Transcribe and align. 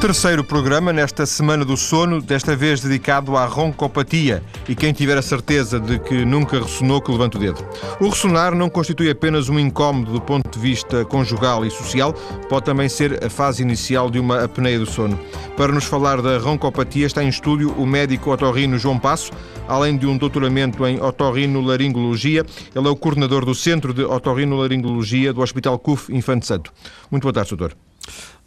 Terceiro 0.00 0.44
programa 0.44 0.92
nesta 0.92 1.26
Semana 1.26 1.64
do 1.64 1.76
Sono, 1.76 2.22
desta 2.22 2.54
vez 2.54 2.80
dedicado 2.80 3.36
à 3.36 3.44
roncopatia. 3.46 4.44
E 4.68 4.74
quem 4.76 4.92
tiver 4.92 5.18
a 5.18 5.22
certeza 5.22 5.80
de 5.80 5.98
que 5.98 6.24
nunca 6.24 6.60
ressonou, 6.60 7.02
que 7.02 7.10
levante 7.10 7.36
o 7.36 7.40
dedo. 7.40 7.66
O 8.00 8.08
ressonar 8.08 8.54
não 8.54 8.70
constitui 8.70 9.10
apenas 9.10 9.48
um 9.48 9.58
incómodo 9.58 10.12
do 10.12 10.20
ponto 10.20 10.48
de 10.48 10.58
vista 10.60 11.04
conjugal 11.04 11.66
e 11.66 11.70
social, 11.70 12.12
pode 12.48 12.64
também 12.64 12.88
ser 12.88 13.24
a 13.24 13.28
fase 13.28 13.60
inicial 13.60 14.08
de 14.08 14.20
uma 14.20 14.44
apneia 14.44 14.78
do 14.78 14.86
sono. 14.86 15.18
Para 15.56 15.72
nos 15.72 15.84
falar 15.84 16.22
da 16.22 16.38
roncopatia 16.38 17.04
está 17.04 17.24
em 17.24 17.28
estúdio 17.28 17.72
o 17.72 17.84
médico 17.84 18.30
otorrino 18.30 18.78
João 18.78 19.00
Passo, 19.00 19.32
além 19.66 19.96
de 19.96 20.06
um 20.06 20.16
doutoramento 20.16 20.86
em 20.86 21.02
otorrinolaringologia. 21.02 22.46
Ele 22.72 22.86
é 22.86 22.90
o 22.90 22.96
coordenador 22.96 23.44
do 23.44 23.54
Centro 23.54 23.92
de 23.92 24.04
Otorrinolaringologia 24.04 25.32
do 25.32 25.40
Hospital 25.40 25.76
CUF 25.76 26.14
Infante 26.14 26.46
Santo. 26.46 26.72
Muito 27.10 27.24
boa 27.24 27.32
tarde, 27.32 27.50
doutor. 27.50 27.76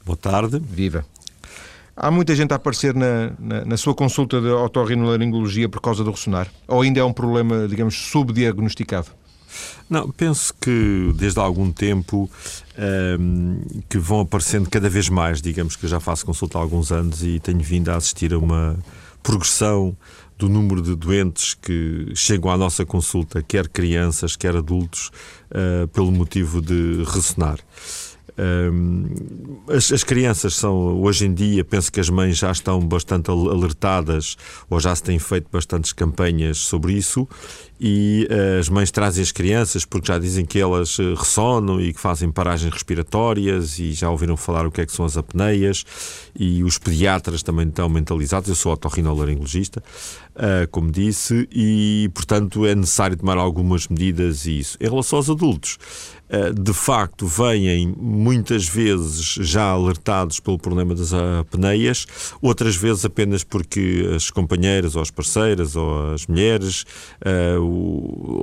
Boa 0.06 0.18
tarde. 0.18 0.58
Viva. 0.60 1.06
Há 2.04 2.10
muita 2.10 2.34
gente 2.34 2.52
a 2.52 2.56
aparecer 2.56 2.96
na, 2.96 3.32
na, 3.38 3.64
na 3.64 3.78
sua 3.78 3.94
consulta 3.94 4.42
de 4.42 4.48
otorrinolaringologia 4.48 5.70
por 5.70 5.80
causa 5.80 6.04
do 6.04 6.10
ressonar? 6.10 6.48
Ou 6.68 6.82
ainda 6.82 7.00
é 7.00 7.04
um 7.04 7.14
problema, 7.14 7.68
digamos, 7.68 7.96
subdiagnosticado? 7.96 9.10
Não, 9.88 10.10
penso 10.10 10.52
que 10.60 11.14
desde 11.14 11.40
há 11.40 11.44
algum 11.44 11.72
tempo 11.72 12.28
um, 13.20 13.62
que 13.88 14.00
vão 14.00 14.22
aparecendo 14.22 14.68
cada 14.68 14.90
vez 14.90 15.10
mais, 15.10 15.44
digamos 15.44 15.76
que 15.76 15.86
eu 15.86 15.90
já 15.92 16.00
faço 16.00 16.26
consulta 16.26 16.58
há 16.58 16.62
alguns 16.62 16.92
anos 16.92 17.24
e 17.24 17.40
tenho 17.40 17.60
vindo 17.60 17.90
a 17.90 17.98
assistir 17.98 18.34
a 18.34 18.40
uma 18.40 18.80
progressão 19.22 19.96
do 20.40 20.50
número 20.50 20.82
de 20.82 20.96
doentes 20.96 21.54
que 21.54 22.14
chegam 22.16 22.50
à 22.50 22.58
nossa 22.58 22.84
consulta, 22.84 23.44
quer 23.44 23.68
crianças, 23.68 24.36
quer 24.36 24.56
adultos, 24.56 25.12
uh, 25.52 25.88
pelo 25.90 26.12
motivo 26.12 26.64
de 26.64 27.04
ressonar. 27.04 27.60
As, 29.68 29.92
as, 29.92 30.04
crianças 30.04 30.56
são, 30.56 31.02
hoje 31.02 31.26
em 31.26 31.34
dia, 31.34 31.64
penso 31.64 31.92
que 31.92 32.00
as 32.00 32.10
mães 32.10 32.38
já 32.38 32.52
estão 32.52 32.80
bastante 32.80 33.30
alertadas 33.30 34.36
ou 34.70 34.80
já 34.80 34.96
se 34.96 35.04
têm 35.04 35.20
feito 35.20 35.48
bastantes 35.52 35.94
campanhas 35.94 36.58
sobre 36.58 36.94
isso 36.94 37.28
e 37.84 38.28
uh, 38.30 38.60
as 38.60 38.70
mães 38.70 38.92
trazem 38.92 39.24
as 39.24 39.32
crianças 39.32 39.86
porque 39.86 40.08
já 40.08 40.20
dizem 40.20 40.46
que 40.46 40.60
elas 40.60 41.00
uh, 41.00 41.16
ressonam 41.16 41.82
e 41.82 41.92
que 41.92 42.00
fazem 42.00 42.32
paragens 42.32 42.72
respiratórias 42.72 43.80
e 43.80 43.92
já 43.92 44.08
ouviram 44.08 44.38
falar 44.38 44.68
o 44.68 44.72
que 44.72 44.82
é 44.82 44.86
que 44.86 44.92
são 44.92 45.04
as 45.04 45.18
apneias 45.18 45.84
e 46.38 46.64
os 46.64 46.78
pediatras 46.78 47.42
também 47.42 47.68
estão 47.68 47.90
mentalizados. 47.90 48.50
Eu 48.50 48.56
sou 48.56 48.72
otorrinolaringologista, 48.72 49.82
uh, 50.36 50.68
como 50.70 50.92
disse, 50.92 51.50
e 51.52 52.08
portanto 52.14 52.68
é 52.68 52.76
necessário 52.76 53.18
tomar 53.18 53.38
algumas 53.38 53.88
medidas 53.88 54.46
e 54.46 54.60
isso. 54.60 54.78
Em 54.80 54.88
relação 54.88 55.18
aos 55.18 55.30
adultos, 55.32 55.80
de 56.54 56.74
facto 56.74 57.26
vêm 57.26 57.94
muitas 57.98 58.68
vezes 58.68 59.36
já 59.40 59.64
alertados 59.64 60.40
pelo 60.40 60.58
problema 60.58 60.96
das 60.96 61.14
apneias, 61.14 62.06
outras 62.42 62.76
vezes 62.76 63.04
apenas 63.06 63.44
porque 63.44 64.10
as 64.16 64.30
companheiras 64.30 64.96
ou 64.96 65.02
as 65.02 65.12
parceiras 65.12 65.76
ou 65.76 66.14
as 66.14 66.26
mulheres 66.28 66.86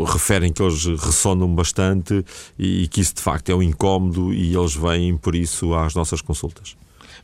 referem 0.07 0.53
que 0.53 0.63
eles 0.63 0.85
ressonam 0.85 1.53
bastante 1.55 2.25
e, 2.59 2.85
e 2.85 2.89
que 2.89 3.01
isso 3.01 3.15
de 3.15 3.23
facto 3.23 3.51
é 3.51 3.55
um 3.55 3.63
incómodo 3.63 4.33
e 4.33 4.55
eles 4.55 4.75
vêm 4.75 5.17
por 5.17 5.35
isso 5.35 5.75
às 5.75 5.95
nossas 5.95 6.21
consultas 6.21 6.77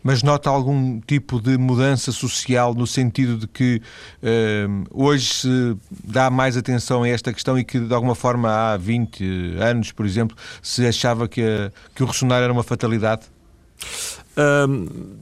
mas 0.04 0.22
nota 0.22 0.50
algum 0.50 1.00
tipo 1.00 1.40
de 1.40 1.56
mudança 1.56 2.12
social 2.12 2.74
no 2.74 2.86
sentido 2.86 3.38
de 3.38 3.48
que 3.48 3.80
uh, 4.22 4.84
hoje 4.90 5.34
se 5.34 5.76
dá 5.90 6.28
mais 6.28 6.58
atenção 6.58 7.02
a 7.02 7.08
esta 7.08 7.32
questão 7.32 7.58
e 7.58 7.64
que 7.64 7.80
de 7.80 7.94
alguma 7.94 8.14
forma 8.14 8.50
há 8.50 8.76
20 8.76 9.56
anos, 9.58 9.90
por 9.90 10.04
exemplo, 10.04 10.36
se 10.62 10.86
achava 10.86 11.26
que, 11.26 11.40
a, 11.42 11.72
que 11.94 12.02
o 12.02 12.06
ressonar 12.06 12.42
era 12.42 12.52
uma 12.52 12.62
fatalidade? 12.62 13.22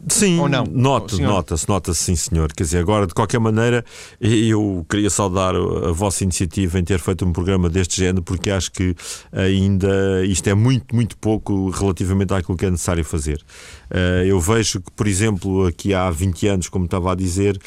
Sim, 0.08 0.38
Ou 0.38 0.48
não? 0.48 0.64
nota, 0.64 1.16
nota-se, 1.18 1.68
nota-se 1.68 2.04
sim, 2.04 2.16
senhor. 2.16 2.52
Quer 2.52 2.64
dizer, 2.64 2.78
agora, 2.78 3.06
de 3.06 3.14
qualquer 3.14 3.38
maneira, 3.38 3.84
eu 4.20 4.84
queria 4.88 5.10
saudar 5.10 5.54
a 5.54 5.92
vossa 5.92 6.24
iniciativa 6.24 6.78
em 6.78 6.84
ter 6.84 6.98
feito 6.98 7.24
um 7.24 7.32
programa 7.32 7.68
deste 7.68 7.98
género, 7.98 8.22
porque 8.22 8.50
acho 8.50 8.70
que 8.72 8.94
ainda 9.32 10.24
isto 10.24 10.48
é 10.48 10.54
muito, 10.54 10.94
muito 10.94 11.16
pouco 11.16 11.70
relativamente 11.70 12.32
àquilo 12.32 12.56
que 12.56 12.66
é 12.66 12.70
necessário 12.70 13.04
fazer. 13.04 13.42
Uh, 13.90 14.24
eu 14.24 14.40
vejo 14.40 14.80
que, 14.80 14.90
por 14.92 15.06
exemplo, 15.06 15.66
aqui 15.66 15.92
há 15.92 16.10
20 16.10 16.46
anos, 16.48 16.68
como 16.68 16.86
estava 16.86 17.12
a 17.12 17.14
dizer, 17.14 17.60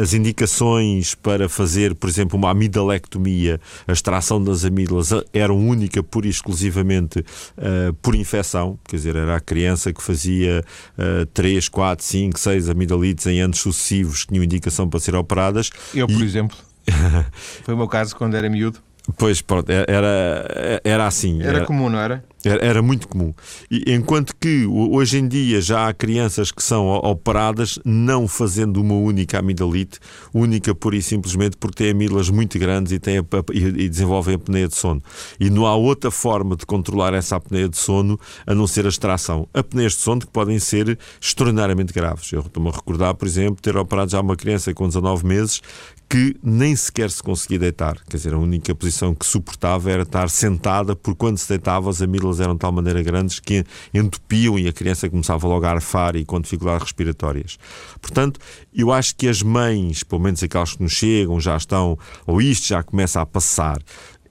as 0.00 0.12
indicações 0.12 1.14
para 1.14 1.48
fazer, 1.48 1.94
por 1.94 2.08
exemplo, 2.08 2.36
uma 2.36 2.50
amidalectomia, 2.50 3.60
a 3.86 3.92
extração 3.92 4.42
das 4.42 4.64
amígdalas, 4.64 5.10
eram 5.32 5.56
única, 5.56 6.02
pura 6.02 6.26
e 6.26 6.30
exclusivamente 6.30 7.20
uh, 7.20 7.92
por 8.02 8.14
infecção, 8.14 8.78
quer 8.84 8.96
dizer, 8.96 9.16
era 9.16 9.36
a 9.36 9.40
criança 9.40 9.92
que 9.92 10.02
fazia 10.02 10.15
fazia 10.16 10.64
uh, 10.98 11.26
3, 11.26 11.68
4, 11.68 12.04
5, 12.04 12.38
6 12.38 12.70
amidalites 12.70 13.26
em 13.26 13.40
anos 13.40 13.60
sucessivos 13.60 14.24
que 14.24 14.32
tinham 14.32 14.42
indicação 14.42 14.88
para 14.88 14.98
ser 14.98 15.14
operadas. 15.14 15.70
Eu, 15.94 16.06
por 16.06 16.20
e... 16.20 16.24
exemplo. 16.24 16.56
Foi 17.62 17.74
o 17.74 17.76
meu 17.76 17.88
caso 17.88 18.16
quando 18.16 18.34
era 18.34 18.48
miúdo. 18.48 18.80
Pois, 19.16 19.40
pronto, 19.40 19.70
era, 19.70 20.80
era 20.82 21.06
assim. 21.06 21.40
Era, 21.40 21.58
era 21.58 21.66
comum, 21.66 21.88
não 21.88 21.98
era? 21.98 22.24
Era, 22.48 22.80
muito 22.82 23.08
comum. 23.08 23.34
E, 23.70 23.92
enquanto 23.92 24.34
que 24.36 24.66
hoje 24.66 25.18
em 25.18 25.26
dia 25.26 25.60
já 25.60 25.88
há 25.88 25.92
crianças 25.92 26.52
que 26.52 26.62
são 26.62 26.86
operadas 26.88 27.78
não 27.84 28.28
fazendo 28.28 28.80
uma 28.80 28.94
única 28.94 29.38
amidalite, 29.38 29.98
única 30.32 30.74
pura 30.74 30.96
e 30.96 31.02
simplesmente 31.02 31.56
porque 31.56 31.84
têm 31.84 31.90
amígdalas 31.90 32.30
muito 32.30 32.58
grandes 32.58 32.92
e, 32.92 32.98
têm 32.98 33.16
e, 33.52 33.88
desenvolvem 33.88 34.36
apneia 34.36 34.68
de 34.68 34.76
sono. 34.76 35.02
E 35.40 35.50
não 35.50 35.66
há 35.66 35.74
outra 35.74 36.10
forma 36.10 36.56
de 36.56 36.64
controlar 36.64 37.14
essa 37.14 37.36
apneia 37.36 37.68
de 37.68 37.76
sono 37.76 38.18
a 38.46 38.54
não 38.54 38.66
ser 38.66 38.86
a 38.86 38.88
extração. 38.88 39.48
Apneias 39.52 39.92
de 39.92 39.98
sono 39.98 40.20
que 40.20 40.28
podem 40.28 40.58
ser 40.58 40.98
extraordinariamente 41.20 41.92
graves. 41.92 42.32
Eu 42.32 42.40
estou-me 42.40 42.68
a 42.68 42.72
recordar, 42.72 43.14
por 43.14 43.26
exemplo, 43.26 43.60
ter 43.60 43.76
operado 43.76 44.10
já 44.10 44.20
uma 44.20 44.36
criança 44.36 44.72
com 44.72 44.86
19 44.86 45.26
meses 45.26 45.60
que 46.08 46.36
nem 46.42 46.74
sequer 46.76 47.10
se 47.10 47.22
conseguia 47.22 47.58
deitar. 47.58 47.96
Quer 48.08 48.16
dizer, 48.16 48.34
a 48.34 48.38
única 48.38 48.74
posição 48.74 49.14
que 49.14 49.26
suportava 49.26 49.90
era 49.90 50.02
estar 50.02 50.30
sentada, 50.30 50.94
porque 50.94 51.18
quando 51.18 51.38
se 51.38 51.48
deitava 51.48 51.90
as 51.90 52.00
amígdalas 52.36 52.40
eram 52.40 52.54
de 52.54 52.60
tal 52.60 52.72
maneira 52.72 53.02
grandes 53.02 53.40
que 53.40 53.64
entupiam 53.92 54.58
e 54.58 54.68
a 54.68 54.72
criança 54.72 55.08
começava 55.08 55.46
logo 55.46 55.64
a 55.64 55.70
arfar 55.70 56.16
e 56.16 56.24
com 56.24 56.40
dificuldades 56.40 56.82
respiratórias. 56.82 57.58
Portanto, 58.00 58.38
eu 58.74 58.92
acho 58.92 59.16
que 59.16 59.28
as 59.28 59.42
mães, 59.42 60.02
pelo 60.02 60.20
menos 60.20 60.42
aquelas 60.42 60.74
que 60.74 60.82
nos 60.82 60.92
chegam, 60.92 61.40
já 61.40 61.56
estão, 61.56 61.98
ou 62.26 62.40
isto 62.40 62.68
já 62.68 62.82
começa 62.82 63.20
a 63.20 63.26
passar, 63.26 63.78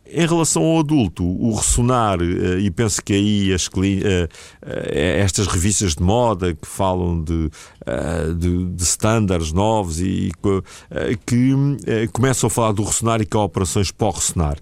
em 0.07 0.27
relação 0.27 0.63
ao 0.63 0.79
adulto, 0.79 1.23
o 1.23 1.55
ressonar, 1.55 2.19
eh, 2.21 2.59
e 2.59 2.69
penso 2.69 3.01
que 3.01 3.13
aí 3.13 3.53
as, 3.53 3.67
eh, 3.77 4.29
eh, 4.61 5.19
estas 5.19 5.47
revistas 5.47 5.95
de 5.95 6.03
moda 6.03 6.53
que 6.53 6.67
falam 6.67 7.23
de, 7.23 7.49
de, 8.37 8.65
de 8.65 8.83
standards 8.83 9.51
novos 9.51 9.99
e 9.99 10.31
que 11.25 12.07
começam 12.11 12.47
a 12.47 12.49
falar 12.49 12.71
do 12.71 12.83
ressonar 12.83 13.21
e 13.21 13.25
que 13.25 13.35
há 13.37 13.41
operações 13.41 13.91
pós-ressonar. 13.91 14.57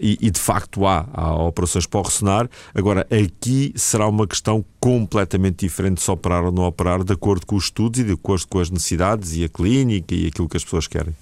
E, 0.00 0.18
e, 0.20 0.30
de 0.30 0.40
facto 0.40 0.84
há, 0.86 1.06
há 1.12 1.34
operações 1.36 1.86
pós-ressonar. 1.86 2.48
Agora, 2.74 3.06
aqui 3.10 3.72
será 3.76 4.08
uma 4.08 4.26
questão 4.26 4.64
completamente 4.80 5.66
diferente 5.66 6.02
se 6.02 6.10
operar 6.10 6.44
ou 6.44 6.52
não 6.52 6.64
operar, 6.64 7.04
de 7.04 7.12
acordo 7.12 7.46
com 7.46 7.56
os 7.56 7.64
estudos 7.64 8.00
e 8.00 8.04
de 8.04 8.12
acordo 8.12 8.46
com 8.48 8.58
as 8.58 8.70
necessidades 8.70 9.36
e 9.36 9.44
a 9.44 9.48
clínica 9.48 10.14
e 10.14 10.26
aquilo 10.26 10.48
que 10.48 10.56
as 10.56 10.64
pessoas 10.64 10.86
querem. 10.86 11.14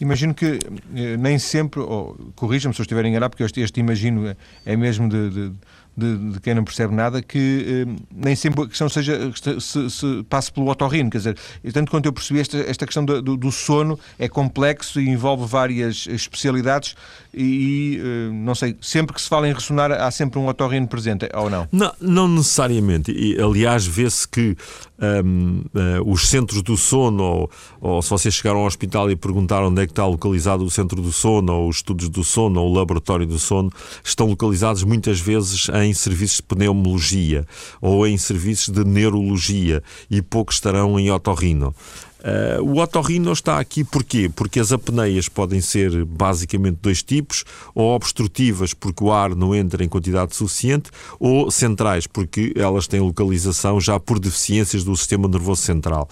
Imagino 0.00 0.34
que 0.34 0.58
eh, 0.94 1.16
nem 1.16 1.38
sempre, 1.38 1.80
ou 1.80 2.16
corrija-me 2.36 2.74
se 2.74 2.80
eu 2.80 2.84
estiver 2.84 3.04
enganado, 3.04 3.30
porque 3.30 3.42
este, 3.42 3.60
este 3.60 3.80
imagino 3.80 4.28
é, 4.28 4.36
é 4.64 4.76
mesmo 4.76 5.08
de, 5.08 5.30
de 5.30 5.52
de, 5.98 6.16
de, 6.32 6.40
quem 6.40 6.54
não 6.54 6.62
percebe 6.62 6.94
nada, 6.94 7.20
que 7.20 7.84
eh, 7.88 8.02
nem 8.14 8.36
sempre 8.36 8.62
a 8.62 8.66
questão 8.68 8.88
seja 8.88 9.32
se, 9.60 9.90
se 9.90 10.22
passe 10.28 10.52
pelo 10.52 10.68
otorrino. 10.70 11.10
Quer 11.10 11.18
dizer, 11.18 11.36
tanto 11.72 11.90
quanto 11.90 12.06
eu 12.06 12.12
percebi, 12.12 12.38
esta, 12.38 12.58
esta 12.58 12.86
questão 12.86 13.04
do, 13.04 13.20
do, 13.20 13.36
do, 13.36 13.50
sono 13.50 13.98
é 14.16 14.28
complexo 14.28 15.00
e 15.00 15.08
envolve 15.08 15.44
várias 15.44 16.06
especialidades 16.06 16.94
e, 17.34 18.00
eh, 18.00 18.32
não 18.32 18.54
sei, 18.54 18.76
sempre 18.80 19.12
que 19.12 19.20
se 19.20 19.28
fala 19.28 19.48
em 19.48 19.52
ressonar 19.52 19.90
há 19.90 20.08
sempre 20.12 20.38
um 20.38 20.46
otorrino 20.46 20.86
presente, 20.86 21.28
ou 21.34 21.50
não? 21.50 21.66
Não, 21.72 21.92
não 22.00 22.28
necessariamente. 22.28 23.10
E, 23.10 23.40
aliás, 23.40 23.84
vê-se 23.84 24.28
que 24.28 24.56
um, 24.98 25.58
uh, 25.58 25.78
eh, 25.78 26.00
os 26.04 26.28
centros 26.28 26.62
do 26.62 26.76
sono, 26.76 27.22
ou, 27.22 27.50
ou, 27.80 28.02
se 28.02 28.10
vocês 28.10 28.34
chegaram 28.34 28.60
ao 28.60 28.66
hospital 28.66 29.10
e 29.10 29.16
perguntaram 29.16 29.68
onde 29.68 29.82
é 29.82 29.86
que 29.86 29.92
está 29.92 30.06
localizado 30.06 30.64
o 30.64 30.70
centro 30.70 31.00
do 31.00 31.12
sono, 31.12 31.52
ou 31.52 31.68
os 31.68 31.76
estudos 31.76 32.08
do 32.08 32.24
sono, 32.24 32.60
ou 32.60 32.70
o 32.70 32.74
laboratório 32.74 33.26
do 33.26 33.38
sono, 33.38 33.70
estão 34.02 34.26
localizados 34.26 34.82
muitas 34.82 35.20
vezes 35.20 35.68
em 35.82 35.94
serviços 35.94 36.38
de 36.38 36.42
pneumologia 36.42 37.46
ou 37.80 38.06
em 38.06 38.16
serviços 38.18 38.68
de 38.68 38.84
neurologia 38.84 39.82
e 40.10 40.20
poucos 40.20 40.56
estarão 40.56 40.98
em 40.98 41.10
otorrino. 41.10 41.74
Uh, 42.18 42.62
o 42.62 42.80
otorrino 42.80 43.32
está 43.32 43.60
aqui 43.60 43.84
porquê? 43.84 44.28
Porque 44.34 44.58
as 44.58 44.72
apneias 44.72 45.28
podem 45.28 45.60
ser 45.60 46.04
basicamente 46.04 46.78
dois 46.82 47.02
tipos, 47.02 47.44
ou 47.74 47.94
obstrutivas 47.94 48.74
porque 48.74 49.04
o 49.04 49.12
ar 49.12 49.34
não 49.34 49.54
entra 49.54 49.84
em 49.84 49.88
quantidade 49.88 50.34
suficiente, 50.34 50.90
ou 51.18 51.50
centrais 51.50 52.06
porque 52.06 52.52
elas 52.56 52.86
têm 52.86 53.00
localização 53.00 53.80
já 53.80 54.00
por 54.00 54.18
deficiências 54.18 54.82
do 54.82 54.96
sistema 54.96 55.28
nervoso 55.28 55.62
central. 55.62 56.08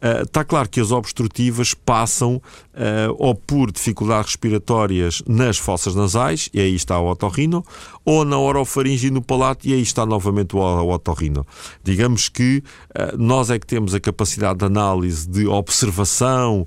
Está 0.00 0.44
claro 0.44 0.68
que 0.68 0.80
as 0.80 0.90
obstrutivas 0.90 1.74
passam 1.74 2.36
uh, 2.36 3.14
ou 3.18 3.34
por 3.34 3.70
dificuldades 3.70 4.30
respiratórias 4.30 5.22
nas 5.26 5.58
fossas 5.58 5.94
nasais, 5.94 6.48
e 6.54 6.60
aí 6.60 6.74
está 6.74 6.98
o 6.98 7.10
otorrino, 7.10 7.62
ou 8.04 8.24
na 8.24 8.38
orofaringe 8.38 9.08
e 9.08 9.10
no 9.10 9.20
palato, 9.20 9.68
e 9.68 9.74
aí 9.74 9.82
está 9.82 10.06
novamente 10.06 10.56
o 10.56 10.88
otorrino. 10.88 11.46
Digamos 11.84 12.30
que 12.30 12.62
uh, 12.90 13.16
nós 13.18 13.50
é 13.50 13.58
que 13.58 13.66
temos 13.66 13.94
a 13.94 14.00
capacidade 14.00 14.58
de 14.58 14.64
análise 14.64 15.28
de 15.28 15.46
observação, 15.46 16.66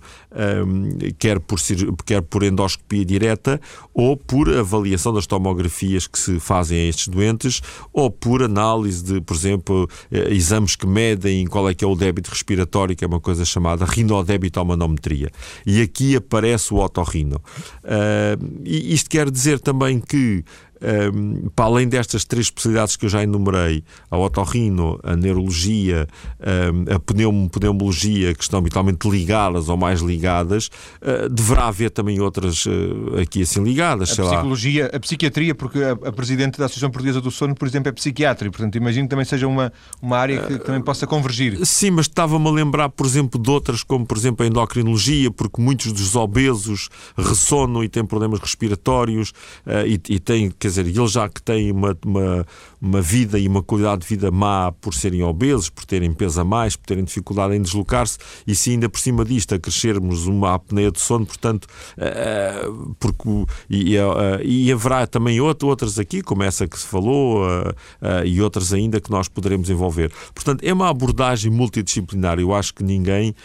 quer, 1.19 1.39
por, 1.39 1.59
quer 2.05 2.21
por 2.21 2.43
endoscopia 2.43 3.05
direta, 3.05 3.61
ou 3.93 4.17
por 4.17 4.49
avaliação 4.49 5.13
das 5.13 5.27
tomografias 5.27 6.07
que 6.07 6.17
se 6.17 6.39
fazem 6.39 6.79
a 6.79 6.89
estes 6.89 7.07
doentes, 7.07 7.61
ou 7.91 8.09
por 8.09 8.41
análise 8.41 9.03
de, 9.03 9.21
por 9.21 9.35
exemplo, 9.35 9.87
exames 10.11 10.75
que 10.75 10.87
medem 10.87 11.45
qual 11.45 11.69
é 11.69 11.73
que 11.73 11.85
é 11.85 11.87
o 11.87 11.95
débito 11.95 12.29
respiratório, 12.31 12.95
que 12.95 13.05
é 13.05 13.07
uma 13.07 13.19
coisa 13.23 13.43
chamada 13.43 13.85
rinodébitomanometria. 13.85 15.31
E 15.65 15.81
aqui 15.81 16.15
aparece 16.15 16.73
o 16.73 16.77
otorrino. 16.77 17.37
Uh, 17.83 18.61
e 18.63 18.93
isto 18.93 19.09
quer 19.09 19.31
dizer 19.31 19.59
também 19.59 19.99
que 19.99 20.43
um, 20.83 21.49
para 21.55 21.65
além 21.65 21.87
destas 21.87 22.25
três 22.25 22.47
especialidades 22.47 22.95
que 22.95 23.05
eu 23.05 23.09
já 23.09 23.23
enumerei, 23.23 23.83
a 24.11 24.17
otorrino, 24.17 24.99
a 25.03 25.15
neurologia, 25.15 26.07
um, 26.39 26.93
a 26.93 26.99
pneum, 26.99 27.47
pneumologia, 27.47 28.33
que 28.33 28.43
estão 28.43 28.59
habitualmente 28.59 29.09
ligadas 29.09 29.69
ou 29.69 29.77
mais 29.77 30.01
ligadas, 30.01 30.69
uh, 31.01 31.29
deverá 31.29 31.67
haver 31.67 31.89
também 31.89 32.19
outras 32.19 32.65
uh, 32.65 33.21
aqui 33.21 33.43
assim 33.43 33.63
ligadas. 33.63 34.19
A 34.19 34.23
psicologia, 34.23 34.83
lá. 34.83 34.97
a 34.97 34.99
psiquiatria, 34.99 35.55
porque 35.55 35.79
a, 35.79 35.91
a, 35.91 36.11
Presidente 36.11 36.57
da 36.57 36.65
Associação 36.65 36.89
Portuguesa 36.91 37.21
do 37.21 37.31
Sono, 37.31 37.55
por 37.55 37.67
exemplo, 37.67 37.89
é 37.89 37.91
psiquiatra, 37.91 38.47
e 38.47 38.51
portanto 38.51 38.75
imagino 38.75 39.05
que 39.05 39.09
também 39.09 39.25
seja 39.25 39.47
uma, 39.47 39.71
uma 40.01 40.17
área 40.17 40.41
que, 40.41 40.57
que 40.57 40.65
também 40.65 40.81
possa 40.81 41.07
convergir. 41.07 41.65
Sim, 41.65 41.91
mas 41.91 42.05
estava-me 42.05 42.47
a 42.47 42.51
lembrar, 42.51 42.89
por 42.89 43.05
exemplo, 43.05 43.41
de 43.41 43.49
outras, 43.49 43.83
como 43.83 44.05
por 44.05 44.17
exemplo 44.17 44.45
a 44.45 44.47
endocrinologia, 44.47 45.31
porque 45.31 45.61
muitos 45.61 45.91
dos 45.91 46.15
obesos 46.15 46.89
ressonam 47.17 47.83
e 47.83 47.89
têm 47.89 48.05
problemas 48.05 48.39
respiratórios 48.39 49.29
uh, 49.65 49.85
e, 49.85 49.99
e 50.09 50.19
têm, 50.19 50.51
quer 50.51 50.72
dizer, 50.73 50.87
eles 50.87 51.11
já 51.11 51.29
que 51.29 51.41
têm 51.41 51.71
uma, 51.71 51.97
uma, 52.05 52.45
uma 52.81 53.01
vida 53.01 53.39
e 53.39 53.47
uma 53.47 53.63
qualidade 53.63 54.01
de 54.01 54.07
vida 54.07 54.31
má 54.31 54.71
por 54.71 54.93
serem 54.93 55.23
obesos, 55.23 55.69
por 55.69 55.85
terem 55.85 56.13
peso 56.13 56.41
a 56.41 56.43
mais, 56.43 56.75
por 56.75 56.85
terem 56.85 57.03
dificuldade 57.03 57.55
em 57.55 57.61
deslocar-se, 57.61 58.17
e 58.45 58.55
se 58.55 58.71
ainda 58.71 58.89
por 58.89 58.99
cima 58.99 59.23
disto 59.23 59.55
a 59.55 59.59
crescermos 59.59 60.25
uma 60.25 60.53
apneia 60.53 60.91
de 60.91 60.99
sono, 60.99 61.25
portanto, 61.25 61.65
uh, 61.97 62.95
porque, 62.99 63.29
e, 63.69 63.97
uh, 63.97 64.41
e 64.43 64.71
haverá 64.71 65.07
também 65.07 65.39
outras 65.39 65.99
aqui, 65.99 66.21
como 66.21 66.43
essa 66.43 66.67
que 66.67 66.77
se 66.77 66.85
falou, 66.85 67.45
uh, 67.45 68.25
e 68.25 68.41
outras 68.41 68.73
ainda 68.73 68.99
que 68.99 69.11
nós 69.11 69.27
poderemos 69.27 69.69
envolver. 69.69 70.11
Portanto, 70.33 70.63
é 70.63 70.73
uma 70.73 70.89
abordagem 70.89 71.51
multidisciplinar. 71.51 72.39
Eu 72.39 72.53
acho 72.53 72.73
que 72.73 72.83
ninguém 72.83 73.35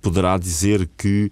poderá 0.00 0.38
dizer 0.38 0.88
que 0.96 1.30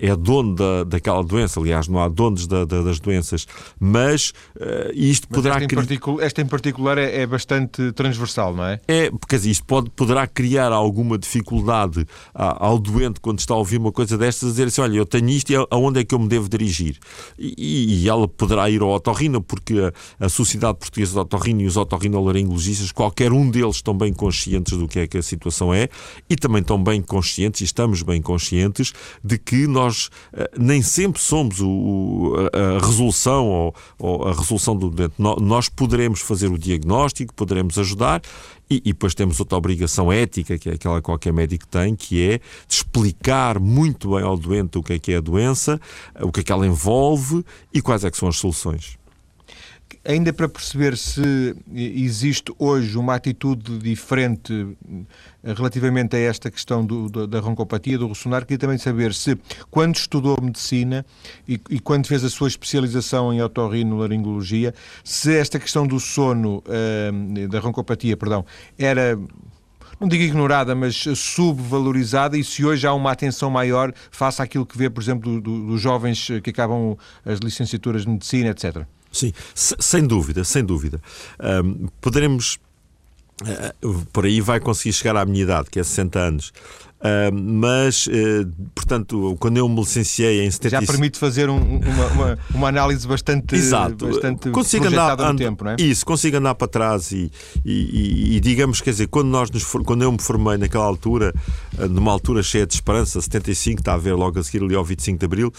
é 0.00 0.14
dono 0.16 0.54
da, 0.54 0.84
daquela 0.84 1.22
doença. 1.22 1.60
Aliás, 1.60 1.88
não 1.88 2.00
há 2.00 2.08
donos 2.08 2.46
da, 2.46 2.64
da, 2.64 2.82
das 2.82 3.00
doenças, 3.00 3.46
mas 3.78 4.32
Uh, 4.58 4.90
isto 4.92 5.28
Mas 5.30 5.36
poderá 5.36 5.54
esta, 5.54 5.72
em 5.72 5.76
particular, 5.76 6.26
esta 6.26 6.42
em 6.42 6.46
particular 6.46 6.98
é, 6.98 7.20
é, 7.20 7.26
bastante 7.26 7.92
transversal, 7.92 8.56
não 8.56 8.64
é? 8.64 8.80
É, 8.88 9.08
porque 9.08 9.36
isto 9.36 9.64
pode, 9.64 9.88
poderá 9.90 10.26
criar 10.26 10.72
alguma 10.72 11.16
dificuldade 11.16 12.04
ao 12.34 12.76
doente 12.76 13.20
quando 13.20 13.38
está 13.38 13.54
a 13.54 13.56
ouvir 13.56 13.78
uma 13.78 13.92
coisa 13.92 14.18
destas, 14.18 14.48
a 14.48 14.50
dizer 14.50 14.66
assim: 14.66 14.80
olha, 14.80 14.96
eu 14.96 15.06
tenho 15.06 15.28
isto 15.28 15.52
e 15.52 15.54
aonde 15.70 16.00
é 16.00 16.04
que 16.04 16.12
eu 16.12 16.18
me 16.18 16.26
devo 16.26 16.48
dirigir? 16.48 16.98
E, 17.38 18.02
e 18.02 18.08
ela 18.08 18.26
poderá 18.26 18.68
ir 18.68 18.82
ao 18.82 18.88
otorrino, 18.88 19.40
porque 19.40 19.92
a, 20.18 20.26
a 20.26 20.28
Sociedade 20.28 20.78
Portuguesa 20.78 21.12
de 21.12 21.18
Otorrino 21.20 21.60
e 21.60 21.66
os 21.66 21.76
otorrinolaringologistas, 21.76 22.90
qualquer 22.90 23.32
um 23.32 23.48
deles 23.48 23.76
estão 23.76 23.96
bem 23.96 24.12
conscientes 24.12 24.76
do 24.76 24.88
que 24.88 24.98
é 24.98 25.06
que 25.06 25.18
a 25.18 25.22
situação 25.22 25.72
é 25.72 25.88
e 26.28 26.34
também 26.34 26.62
estão 26.62 26.82
bem 26.82 27.00
conscientes, 27.00 27.60
e 27.60 27.64
estamos 27.64 28.02
bem 28.02 28.20
conscientes, 28.20 28.92
de 29.22 29.38
que 29.38 29.68
nós 29.68 30.06
uh, 30.32 30.48
nem 30.58 30.82
sempre 30.82 31.22
somos 31.22 31.60
o, 31.60 32.34
a, 32.52 32.76
a 32.76 32.78
resolução 32.84 33.46
ou, 33.46 33.74
ou 34.00 34.24
a 34.24 34.30
resolução 34.30 34.47
resolução 34.48 34.76
do 34.76 34.90
doente. 34.90 35.14
Nós 35.18 35.68
poderemos 35.68 36.20
fazer 36.20 36.50
o 36.50 36.58
diagnóstico, 36.58 37.34
poderemos 37.34 37.78
ajudar 37.78 38.22
e, 38.70 38.76
e, 38.76 38.92
depois 38.92 39.14
temos 39.14 39.40
outra 39.40 39.56
obrigação 39.56 40.12
ética, 40.12 40.58
que 40.58 40.68
é 40.68 40.74
aquela 40.74 40.96
que 40.96 41.02
qualquer 41.02 41.32
médico 41.32 41.66
tem, 41.66 41.94
que 41.94 42.22
é 42.22 42.38
de 42.38 42.74
explicar 42.74 43.58
muito 43.58 44.10
bem 44.14 44.22
ao 44.22 44.36
doente 44.36 44.78
o 44.78 44.82
que 44.82 44.94
é 44.94 44.98
que 44.98 45.12
é 45.12 45.16
a 45.16 45.20
doença, 45.20 45.80
o 46.20 46.30
que 46.30 46.40
é 46.40 46.42
que 46.42 46.52
ela 46.52 46.66
envolve 46.66 47.44
e 47.72 47.80
quais 47.80 48.04
é 48.04 48.10
que 48.10 48.16
são 48.16 48.28
as 48.28 48.36
soluções 48.36 48.97
ainda 50.04 50.32
para 50.32 50.48
perceber 50.48 50.96
se 50.96 51.54
existe 51.74 52.52
hoje 52.58 52.96
uma 52.96 53.14
atitude 53.14 53.78
diferente 53.78 54.76
eh, 55.44 55.52
relativamente 55.52 56.16
a 56.16 56.18
esta 56.18 56.50
questão 56.50 56.84
do, 56.84 57.26
da 57.26 57.40
roncopatia, 57.40 57.98
do 57.98 58.08
ressonar, 58.08 58.42
queria 58.42 58.58
também 58.58 58.78
saber 58.78 59.12
se, 59.14 59.38
quando 59.70 59.96
estudou 59.96 60.36
medicina 60.40 61.04
e, 61.46 61.60
e 61.70 61.78
quando 61.80 62.06
fez 62.06 62.24
a 62.24 62.30
sua 62.30 62.48
especialização 62.48 63.32
em 63.32 63.42
otorrinolaringologia, 63.42 64.74
se 65.04 65.36
esta 65.36 65.58
questão 65.58 65.86
do 65.86 66.00
sono, 66.00 66.62
uh, 66.66 67.48
da 67.48 67.60
roncopatia, 67.60 68.16
perdão, 68.16 68.44
era 68.78 69.18
não 70.00 70.06
digo 70.06 70.22
ignorada, 70.22 70.76
mas 70.76 70.94
subvalorizada 71.16 72.38
e 72.38 72.44
se 72.44 72.64
hoje 72.64 72.86
há 72.86 72.94
uma 72.94 73.10
atenção 73.10 73.50
maior 73.50 73.92
face 74.12 74.40
àquilo 74.40 74.64
que 74.64 74.78
vê, 74.78 74.88
por 74.88 75.02
exemplo, 75.02 75.40
do, 75.40 75.66
dos 75.66 75.80
jovens 75.80 76.28
que 76.42 76.50
acabam 76.50 76.96
as 77.24 77.40
licenciaturas 77.40 78.02
de 78.02 78.10
medicina, 78.10 78.50
etc. 78.50 78.86
Sim, 79.12 79.32
sem 79.54 80.06
dúvida, 80.06 80.44
sem 80.44 80.64
dúvida. 80.64 81.00
Um, 81.40 81.88
poderemos. 82.00 82.58
Uh, 83.82 84.04
por 84.12 84.26
aí 84.26 84.40
vai 84.40 84.58
conseguir 84.58 84.92
chegar 84.92 85.16
à 85.16 85.24
minha 85.24 85.42
idade, 85.42 85.70
que 85.70 85.78
é 85.78 85.82
60 85.82 86.18
anos. 86.18 86.52
Uh, 86.98 87.32
mas, 87.32 88.08
uh, 88.08 88.10
portanto, 88.74 89.36
quando 89.38 89.56
eu 89.56 89.68
me 89.68 89.76
licenciei 89.76 90.44
em 90.44 90.50
75... 90.50 90.84
Já 90.84 90.92
permite 90.92 91.16
fazer 91.16 91.48
um, 91.48 91.78
uma, 91.78 92.06
uma, 92.06 92.38
uma, 92.52 92.68
análise 92.68 93.06
bastante, 93.06 93.54
Exato. 93.54 94.08
bastante 94.08 94.50
consigo 94.50 94.88
andar, 94.88 95.16
no 95.16 95.36
tempo, 95.36 95.62
não 95.62 95.72
é? 95.72 95.76
Isso, 95.78 96.04
consigo 96.04 96.36
andar 96.38 96.56
para 96.56 96.66
trás 96.66 97.12
e, 97.12 97.30
e, 97.64 97.72
e, 97.72 98.36
e, 98.36 98.40
digamos, 98.40 98.80
quer 98.80 98.90
dizer, 98.90 99.06
quando, 99.06 99.28
nós 99.28 99.48
nos, 99.48 99.64
quando 99.64 100.02
eu 100.02 100.10
me 100.10 100.20
formei 100.20 100.56
naquela 100.56 100.86
altura, 100.86 101.32
uh, 101.78 101.86
numa 101.86 102.10
altura 102.10 102.42
cheia 102.42 102.66
de 102.66 102.74
esperança, 102.74 103.20
75, 103.20 103.80
está 103.80 103.94
a 103.94 103.96
ver 103.96 104.14
logo 104.14 104.40
a 104.40 104.42
seguir 104.42 104.64
ali 104.64 104.74
ao 104.74 104.84
25 104.84 105.20
de 105.20 105.24
Abril, 105.24 105.52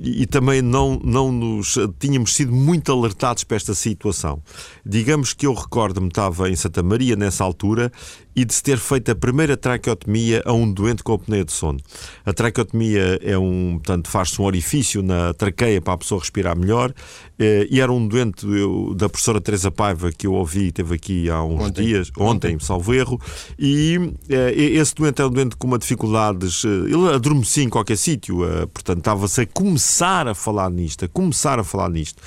e, 0.00 0.22
e 0.22 0.26
também 0.26 0.62
não, 0.62 1.00
não 1.02 1.32
nos 1.32 1.76
tínhamos 1.98 2.34
sido 2.34 2.52
muito 2.52 2.92
alertados 2.92 3.42
para 3.42 3.56
esta 3.56 3.74
situação. 3.74 4.40
Digamos 4.84 5.32
que 5.32 5.46
eu 5.46 5.54
recordo-me, 5.54 6.08
estava 6.08 6.48
em 6.48 6.56
Santa 6.56 6.82
Maria 6.82 7.16
nessa 7.16 7.42
altura 7.42 7.90
e 8.36 8.44
de 8.44 8.52
se 8.52 8.62
ter 8.62 8.76
feito 8.76 9.10
a 9.10 9.14
primeira 9.14 9.56
traqueotomia 9.56 10.42
a 10.44 10.52
um 10.52 10.70
doente 10.70 11.02
com 11.02 11.14
apneia 11.14 11.42
de 11.42 11.52
sono. 11.52 11.80
A 12.24 12.34
traqueotomia 12.34 13.18
é 13.22 13.38
um, 13.38 13.78
portanto, 13.78 14.10
faz-se 14.10 14.40
um 14.40 14.44
orifício 14.44 15.02
na 15.02 15.32
traqueia 15.32 15.80
para 15.80 15.94
a 15.94 15.98
pessoa 15.98 16.20
respirar 16.20 16.54
melhor 16.54 16.92
eh, 17.38 17.66
e 17.70 17.80
era 17.80 17.90
um 17.90 18.06
doente 18.06 18.46
eu, 18.46 18.94
da 18.94 19.08
professora 19.08 19.40
Teresa 19.40 19.70
Paiva 19.70 20.12
que 20.12 20.26
eu 20.26 20.34
ouvi, 20.34 20.70
teve 20.70 20.94
aqui 20.94 21.30
há 21.30 21.42
uns 21.42 21.64
ontem. 21.64 21.84
dias, 21.86 22.10
ontem, 22.18 22.54
ontem, 22.54 22.64
salvo 22.64 22.92
erro, 22.92 23.18
e 23.58 24.12
eh, 24.28 24.52
esse 24.54 24.94
doente 24.94 25.22
é 25.22 25.26
um 25.26 25.30
doente 25.30 25.56
com 25.56 25.66
uma 25.66 25.78
dificuldades, 25.78 26.62
eh, 26.64 26.68
ele 26.68 27.14
adormecia 27.14 27.64
em 27.64 27.70
qualquer 27.70 27.96
sítio, 27.96 28.38
portanto 28.72 28.98
estava-se 28.98 29.40
a 29.40 29.46
começar 29.46 30.28
a 30.28 30.34
falar 30.34 30.70
nisto, 30.70 31.06
a 31.06 31.08
começar 31.08 31.58
a 31.58 31.64
falar 31.64 31.88
nisto. 31.88 32.22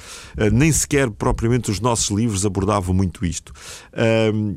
Nem 0.52 0.72
sequer 0.72 1.10
propriamente 1.10 1.70
os 1.70 1.80
nossos 1.80 2.10
livros 2.10 2.46
abordavam 2.46 2.94
muito 2.96 3.26
isto. 3.26 3.54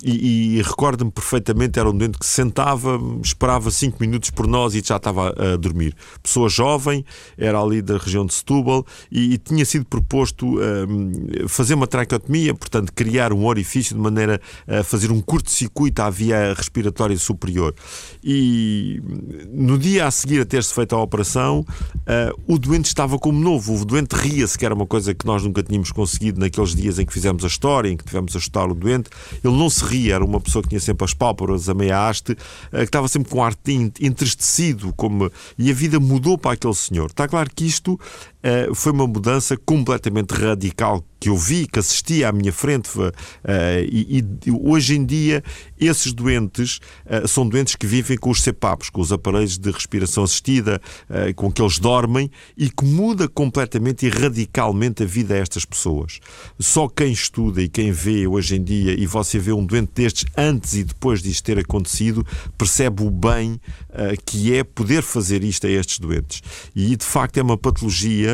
E, 0.03 0.59
e 0.59 0.63
recordo-me 0.63 1.11
perfeitamente, 1.11 1.42
era 1.79 1.91
um 1.91 1.97
doente 1.97 2.19
que 2.19 2.27
sentava, 2.27 2.99
esperava 3.23 3.71
5 3.71 3.99
minutos 4.01 4.31
por 4.31 4.47
nós 4.47 4.75
e 4.75 4.83
já 4.85 4.97
estava 4.97 5.31
a 5.31 5.57
dormir. 5.57 5.95
Pessoa 6.23 6.49
jovem, 6.49 7.05
era 7.37 7.61
ali 7.61 7.83
da 7.83 7.97
região 7.99 8.27
de 8.27 8.35
Setúbal 8.35 8.87
e, 9.11 9.35
e 9.35 9.39
tinha 9.39 9.65
sido 9.65 9.85
proposto 9.87 10.59
um, 10.59 11.49
fazer 11.49 11.75
uma 11.75 11.87
traqueotomia, 11.87 12.55
portanto, 12.55 12.93
criar 12.93 13.33
um 13.33 13.47
orifício 13.47 13.95
de 13.95 14.01
maneira 14.01 14.41
a 14.67 14.83
fazer 14.83 15.11
um 15.11 15.21
curto-circuito 15.21 16.01
à 16.03 16.11
via 16.11 16.55
respiratória 16.55 17.17
superior. 17.17 17.75
E 18.23 19.03
no 19.51 19.79
dia 19.79 20.07
a 20.07 20.11
seguir 20.11 20.41
a 20.41 20.45
ter-se 20.45 20.73
feito 20.73 20.95
a 20.95 21.03
operação, 21.03 21.61
uh, 21.61 22.43
o 22.47 22.59
doente 22.59 22.87
estava 22.87 23.19
como 23.19 23.39
novo. 23.41 23.81
O 23.81 23.85
doente 23.85 24.13
ria-se, 24.13 24.59
que 24.59 24.65
era 24.65 24.75
uma 24.75 24.87
coisa 24.87 25.15
que 25.15 25.27
nós 25.27 25.43
nunca 25.43 25.63
tínhamos 25.63 25.91
conseguido 25.91 26.41
naqueles 26.41 26.75
dias 26.75 26.99
em 26.99 27.07
que 27.07 27.13
fizemos 27.13 27.45
a 27.45 27.47
história, 27.47 27.89
em 27.91 27.97
que 27.97 28.05
tivemos 28.05 28.35
a 28.35 28.39
estudar 28.39 28.71
o 28.71 28.75
doente. 28.75 29.11
Ele 29.43 29.57
não 29.57 29.69
se 29.69 29.85
ria, 29.85 30.15
era 30.15 30.25
uma 30.25 30.41
pessoa 30.41 30.63
que 30.63 30.69
tinha 30.69 30.81
sempre 30.81 31.05
as 31.05 31.15
pálpebras 31.15 31.32
a 31.69 31.75
meia 31.75 32.09
haste, 32.09 32.33
uh, 32.33 32.37
que 32.77 32.83
estava 32.83 33.09
sempre 33.09 33.31
com 33.31 33.43
ar 33.43 33.55
entristecido, 34.01 34.93
como... 34.95 35.31
e 35.59 35.71
a 35.71 35.75
vida 35.75 35.99
mudou 36.01 36.37
para 36.39 36.53
aquele 36.53 36.75
senhor. 36.75 37.11
Está 37.11 37.29
claro 37.29 37.51
que 37.55 37.65
isto 37.65 37.99
uh, 38.43 38.75
foi 38.75 38.93
uma 38.93 39.07
mudança 39.07 39.57
completamente 39.57 40.33
radical 40.33 41.05
que 41.23 41.29
eu 41.29 41.37
vi, 41.37 41.69
que 41.69 41.79
assisti 41.79 42.25
à 42.25 42.33
minha 42.33 42.53
frente, 42.53 42.89
uh, 42.99 43.13
e, 43.89 44.25
e, 44.45 44.51
hoje 44.51 44.97
em 44.97 45.07
dia 45.07 45.41
esses 45.79 46.13
doentes 46.13 46.81
uh, 47.07 47.29
são 47.29 47.49
doentes 47.49 47.77
que 47.77 47.87
vivem 47.87 48.19
com 48.19 48.29
os 48.29 48.43
CPAPs, 48.43 48.91
com 48.91 49.01
os 49.01 49.13
aparelhos 49.13 49.57
de 49.57 49.71
respiração 49.71 50.25
assistida, 50.25 50.81
uh, 51.09 51.33
com 51.37 51.53
que 51.53 51.63
eles 51.63 51.79
dormem 51.79 52.29
e 52.57 52.69
que 52.69 52.85
muda 52.85 53.29
completamente 53.29 54.05
e 54.05 54.09
radicalmente 54.09 55.05
a 55.05 55.07
vida 55.07 55.35
a 55.35 55.37
estas 55.37 55.65
pessoas. 55.65 56.19
Só 56.59 56.89
quem 56.89 57.13
estuda 57.13 57.63
e 57.63 57.69
quem 57.69 57.93
vê 57.93 58.27
hoje 58.27 58.57
em 58.57 58.65
dia, 58.65 59.01
e 59.01 59.07
você 59.07 59.39
vê 59.39 59.53
um 59.53 59.65
doente 59.65 59.93
destes 59.95 60.25
antes 60.37 60.75
e 60.75 60.83
depois 60.83 61.23
disto 61.23 61.45
ter 61.45 61.57
acontecido, 61.57 62.27
percebe 62.59 63.05
o 63.05 63.11
bem 63.11 63.61
que 64.25 64.55
é 64.55 64.65
poder 64.65 65.03
fazer 65.03 65.45
isto 65.45 65.67
a 65.67 65.71
estes 65.71 65.99
doentes. 65.99 66.43
E 66.75 66.97
de 66.97 67.05
facto 67.05 67.39
é 67.39 67.43
uma 67.43 67.57
patologia 67.59 68.32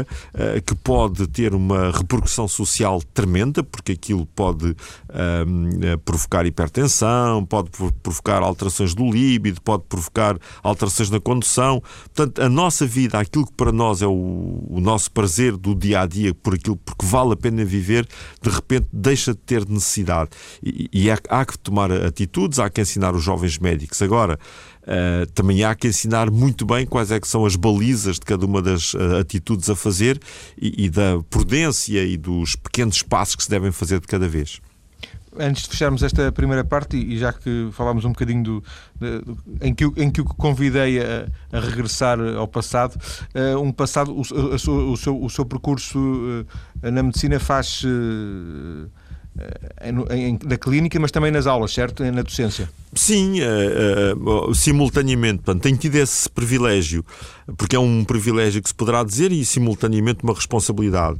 que 0.64 0.74
pode 0.74 1.26
ter 1.28 1.54
uma 1.54 1.90
repercussão 1.90 2.48
social 2.48 3.02
tremenda, 3.14 3.62
porque 3.62 3.92
aquilo 3.92 4.26
pode 4.26 4.66
um, 4.66 5.68
eh, 5.82 5.96
provocar 6.04 6.46
hipertensão, 6.46 7.44
pode 7.44 7.70
provocar 8.02 8.42
alterações 8.42 8.94
do 8.94 9.10
líbido, 9.10 9.60
pode 9.62 9.84
provocar 9.88 10.38
alterações 10.62 11.10
na 11.10 11.20
condução. 11.20 11.82
Portanto, 12.14 12.42
a 12.42 12.48
nossa 12.48 12.86
vida, 12.86 13.18
aquilo 13.18 13.46
que 13.46 13.52
para 13.52 13.72
nós 13.72 14.02
é 14.02 14.06
o, 14.06 14.64
o 14.68 14.80
nosso 14.80 15.10
prazer 15.10 15.56
do 15.56 15.74
dia 15.74 16.02
a 16.02 16.06
dia, 16.06 16.34
por 16.34 16.54
aquilo 16.54 16.76
porque 16.76 17.04
vale 17.04 17.32
a 17.32 17.36
pena 17.36 17.64
viver, 17.64 18.06
de 18.40 18.50
repente 18.50 18.86
deixa 18.92 19.32
de 19.32 19.38
ter 19.38 19.68
necessidade. 19.68 20.30
E, 20.62 20.88
e 20.92 21.10
há, 21.10 21.18
há 21.28 21.44
que 21.44 21.58
tomar 21.58 21.90
atitudes, 21.92 22.58
há 22.58 22.70
que 22.70 22.80
ensinar 22.80 23.14
os 23.14 23.22
jovens 23.22 23.58
médicos. 23.58 24.00
Agora, 24.02 24.38
Uh, 24.88 25.26
também 25.32 25.62
há 25.64 25.74
que 25.74 25.86
ensinar 25.86 26.30
muito 26.30 26.64
bem 26.64 26.86
quais 26.86 27.10
é 27.10 27.20
que 27.20 27.28
são 27.28 27.44
as 27.44 27.56
balizas 27.56 28.14
de 28.14 28.22
cada 28.22 28.46
uma 28.46 28.62
das 28.62 28.94
uh, 28.94 29.16
atitudes 29.20 29.68
a 29.68 29.76
fazer 29.76 30.18
e, 30.56 30.86
e, 30.86 30.88
da 30.88 31.22
prudência 31.28 32.02
e 32.02 32.16
dos 32.16 32.56
pequenos 32.56 33.02
passos 33.02 33.36
que 33.36 33.44
se 33.44 33.50
devem 33.50 33.70
fazer 33.70 34.00
de 34.00 34.06
cada 34.06 34.26
vez. 34.26 34.62
Antes 35.38 35.64
de 35.64 35.68
fecharmos 35.68 36.02
esta 36.02 36.32
primeira 36.32 36.64
parte, 36.64 36.96
e 36.96 37.18
já 37.18 37.34
que 37.34 37.68
falámos 37.72 38.06
um 38.06 38.12
bocadinho 38.12 38.42
do, 38.42 38.64
de, 38.98 39.22
em, 39.60 39.74
que, 39.74 39.84
em 39.84 40.10
que 40.10 40.22
o 40.22 40.24
convidei 40.24 41.00
a, 41.00 41.28
a 41.52 41.60
regressar 41.60 42.18
ao 42.18 42.48
passado, 42.48 42.98
uh, 43.34 43.60
um 43.60 43.70
passado, 43.70 44.10
o, 44.10 44.22
a, 44.22 44.54
o, 44.54 44.96
seu, 44.96 45.22
o 45.22 45.28
seu 45.28 45.44
percurso 45.44 46.46
na 46.82 47.02
medicina 47.02 47.38
faz 47.38 47.84
na 50.44 50.56
clínica, 50.56 50.98
mas 50.98 51.10
também 51.10 51.30
nas 51.30 51.46
aulas, 51.46 51.72
certo? 51.72 52.04
Na 52.04 52.22
docência. 52.22 52.68
Sim, 52.94 53.40
uh, 53.40 54.48
uh, 54.48 54.54
simultaneamente. 54.54 55.42
Portanto, 55.42 55.62
tenho 55.62 55.76
tido 55.76 55.96
esse 55.96 56.28
privilégio, 56.28 57.04
porque 57.56 57.76
é 57.76 57.78
um 57.78 58.04
privilégio 58.04 58.62
que 58.62 58.68
se 58.68 58.74
poderá 58.74 59.04
dizer 59.04 59.30
e 59.32 59.44
simultaneamente 59.44 60.24
uma 60.24 60.34
responsabilidade. 60.34 61.18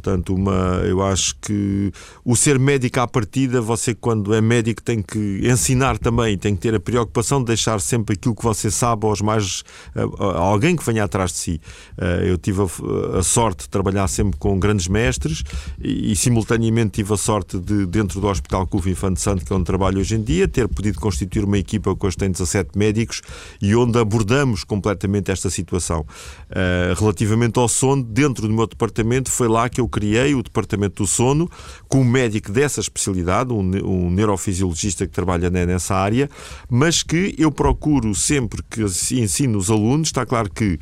Portanto, 0.00 0.34
uma, 0.34 0.82
eu 0.86 1.02
acho 1.02 1.36
que 1.42 1.92
o 2.24 2.34
ser 2.34 2.58
médico 2.58 3.00
à 3.00 3.06
partida, 3.06 3.60
você 3.60 3.94
quando 3.94 4.32
é 4.32 4.40
médico 4.40 4.82
tem 4.82 5.02
que 5.02 5.42
ensinar 5.44 5.98
também, 5.98 6.38
tem 6.38 6.54
que 6.54 6.62
ter 6.62 6.74
a 6.74 6.80
preocupação 6.80 7.40
de 7.40 7.46
deixar 7.46 7.78
sempre 7.82 8.14
aquilo 8.14 8.34
que 8.34 8.42
você 8.42 8.70
sabe 8.70 9.04
aos 9.06 9.20
mais 9.20 9.62
a, 9.94 10.24
a 10.24 10.38
alguém 10.38 10.74
que 10.74 10.82
venha 10.82 11.04
atrás 11.04 11.32
de 11.32 11.38
si. 11.38 11.60
Uh, 11.98 12.24
eu 12.24 12.38
tive 12.38 12.62
a, 12.62 13.18
a, 13.18 13.22
sorte 13.22 13.64
de 13.64 13.68
trabalhar 13.68 14.08
sempre 14.08 14.38
com 14.38 14.58
grandes 14.58 14.88
mestres 14.88 15.42
e, 15.78 16.12
e, 16.12 16.16
simultaneamente 16.16 16.92
tive 16.92 17.12
a 17.12 17.16
sorte 17.18 17.58
de 17.58 17.84
dentro 17.84 18.20
do 18.20 18.26
Hospital 18.26 18.66
Cuva 18.66 18.88
Infante 18.88 19.20
Santo, 19.20 19.44
que 19.44 19.52
é 19.52 19.56
onde 19.56 19.66
trabalho 19.66 20.00
hoje 20.00 20.14
em 20.14 20.22
dia, 20.22 20.48
ter 20.48 20.66
podido 20.66 20.98
constituir 20.98 21.44
uma 21.44 21.58
equipa 21.58 21.94
que 21.94 22.06
hoje 22.06 22.16
tem 22.16 22.30
17 22.30 22.70
médicos 22.74 23.20
e 23.60 23.76
onde 23.76 23.98
abordamos 23.98 24.64
completamente 24.64 25.30
esta 25.30 25.50
situação. 25.50 26.06
Uh, 26.48 26.98
relativamente 26.98 27.58
ao 27.58 27.68
sono, 27.68 28.02
dentro 28.02 28.48
do 28.48 28.54
meu 28.54 28.66
departamento, 28.66 29.30
foi 29.30 29.46
lá 29.46 29.68
que 29.68 29.80
eu 29.80 29.88
criei 29.90 30.34
o 30.34 30.42
departamento 30.42 31.02
do 31.02 31.06
sono, 31.06 31.50
com 31.88 32.00
um 32.00 32.04
médico 32.04 32.52
dessa 32.52 32.80
especialidade, 32.80 33.52
um, 33.52 33.60
um 33.84 34.10
neurofisiologista 34.10 35.06
que 35.06 35.12
trabalha 35.12 35.50
nessa 35.50 35.94
área, 35.94 36.30
mas 36.68 37.02
que 37.02 37.34
eu 37.36 37.50
procuro 37.50 38.14
sempre 38.14 38.62
que 38.70 38.82
ensino 38.82 39.58
os 39.58 39.70
alunos, 39.70 40.08
está 40.08 40.24
claro 40.24 40.50
que 40.50 40.78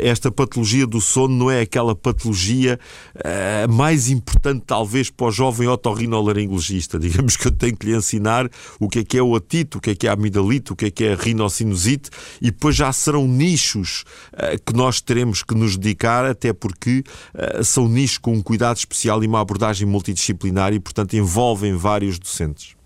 esta 0.00 0.30
patologia 0.30 0.86
do 0.86 1.00
sono 1.00 1.34
não 1.34 1.50
é 1.50 1.60
aquela 1.60 1.94
patologia 1.94 2.78
uh, 3.16 3.72
mais 3.72 4.08
importante, 4.08 4.64
talvez, 4.66 5.10
para 5.10 5.26
o 5.26 5.30
jovem 5.30 5.68
otorrinolaringologista. 5.68 6.98
Digamos 7.00 7.36
que 7.36 7.46
eu 7.46 7.52
tenho 7.52 7.76
que 7.76 7.86
lhe 7.86 7.96
ensinar 7.96 8.48
o 8.78 8.88
que 8.88 9.00
é 9.00 9.04
que 9.04 9.18
é 9.18 9.22
o 9.22 9.34
atito, 9.34 9.78
o 9.78 9.80
que 9.80 9.90
é 9.90 9.94
que 9.94 10.06
é 10.06 10.10
a 10.10 10.14
amidalite, 10.14 10.72
o 10.72 10.76
que 10.76 10.86
é 10.86 10.90
que 10.90 11.04
é 11.04 11.12
a 11.12 11.16
rinocinusite, 11.16 12.10
e 12.40 12.50
depois 12.50 12.74
já 12.76 12.92
serão 12.92 13.26
nichos 13.26 14.04
uh, 14.34 14.60
que 14.64 14.74
nós 14.74 15.00
teremos 15.00 15.42
que 15.42 15.54
nos 15.54 15.76
dedicar, 15.76 16.24
até 16.24 16.52
porque 16.52 17.04
são 17.62 17.88
nichos 17.88 18.18
com 18.18 18.32
um 18.32 18.42
cuidado 18.42 18.76
especial 18.76 19.22
e 19.22 19.26
uma 19.26 19.40
abordagem 19.40 19.86
multidisciplinar 19.86 20.72
e, 20.72 20.80
portanto, 20.80 21.14
envolvem 21.14 21.74
vários 21.74 22.18
docentes. 22.18 22.79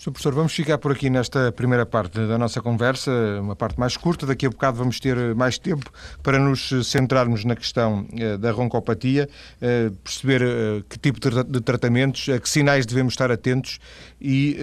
Sr. 0.00 0.12
Professor, 0.12 0.32
vamos 0.32 0.54
ficar 0.54 0.78
por 0.78 0.92
aqui 0.92 1.10
nesta 1.10 1.52
primeira 1.52 1.84
parte 1.84 2.26
da 2.26 2.38
nossa 2.38 2.62
conversa, 2.62 3.10
uma 3.38 3.54
parte 3.54 3.78
mais 3.78 3.98
curta. 3.98 4.24
Daqui 4.24 4.46
a 4.46 4.48
bocado 4.48 4.78
vamos 4.78 4.98
ter 4.98 5.34
mais 5.34 5.58
tempo 5.58 5.92
para 6.22 6.38
nos 6.38 6.70
centrarmos 6.88 7.44
na 7.44 7.54
questão 7.54 8.06
eh, 8.16 8.38
da 8.38 8.50
roncopatia, 8.50 9.28
eh, 9.60 9.90
perceber 10.02 10.40
eh, 10.40 10.82
que 10.88 10.98
tipo 10.98 11.20
de 11.20 11.60
tratamentos, 11.60 12.30
a 12.30 12.38
que 12.38 12.48
sinais 12.48 12.86
devemos 12.86 13.12
estar 13.12 13.30
atentos 13.30 13.78
e 14.18 14.56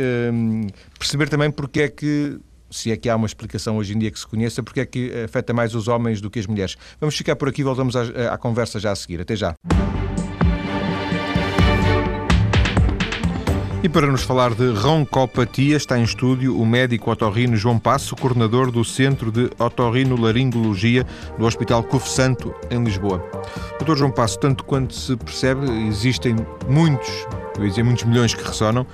perceber 0.97 1.29
também 1.29 1.51
porque 1.51 1.81
é 1.81 1.87
que 1.87 2.39
se 2.71 2.91
é 2.91 2.97
que 2.97 3.07
há 3.07 3.15
uma 3.15 3.27
explicação 3.27 3.77
hoje 3.77 3.93
em 3.93 3.99
dia 3.99 4.09
que 4.09 4.19
se 4.19 4.25
conheça, 4.25 4.63
porque 4.63 4.79
é 4.79 4.85
que 4.87 5.23
afeta 5.23 5.53
mais 5.53 5.75
os 5.75 5.87
homens 5.87 6.19
do 6.19 6.31
que 6.31 6.39
as 6.39 6.47
mulheres. 6.47 6.75
Vamos 6.99 7.15
ficar 7.15 7.35
por 7.35 7.47
aqui, 7.47 7.61
voltamos 7.61 7.95
à, 7.95 8.33
à 8.33 8.37
conversa 8.39 8.79
já 8.79 8.91
a 8.91 8.95
seguir. 8.95 9.21
Até 9.21 9.35
já. 9.35 9.53
E 13.87 13.89
para 13.89 14.05
nos 14.05 14.23
falar 14.23 14.53
de 14.53 14.69
roncopatia, 14.71 15.77
está 15.77 15.97
em 15.97 16.03
estúdio 16.03 16.59
o 16.59 16.65
médico 16.65 17.09
otorrino 17.09 17.55
João 17.55 17.79
Passo, 17.79 18.17
coordenador 18.17 18.69
do 18.69 18.83
Centro 18.83 19.31
de 19.31 19.49
Otorrino-Laringologia 19.57 21.07
do 21.39 21.45
Hospital 21.45 21.81
Cuf 21.83 22.09
Santo, 22.09 22.53
em 22.69 22.83
Lisboa. 22.83 23.25
Doutor 23.79 23.95
João 23.95 24.11
Passo, 24.11 24.39
tanto 24.39 24.65
quanto 24.65 24.93
se 24.93 25.15
percebe, 25.15 25.71
existem 25.87 26.35
muitos, 26.67 27.07
eu 27.57 27.63
ia 27.63 27.69
dizer 27.69 27.83
muitos 27.83 28.03
milhões 28.03 28.33
que 28.33 28.43
ressonam, 28.43 28.85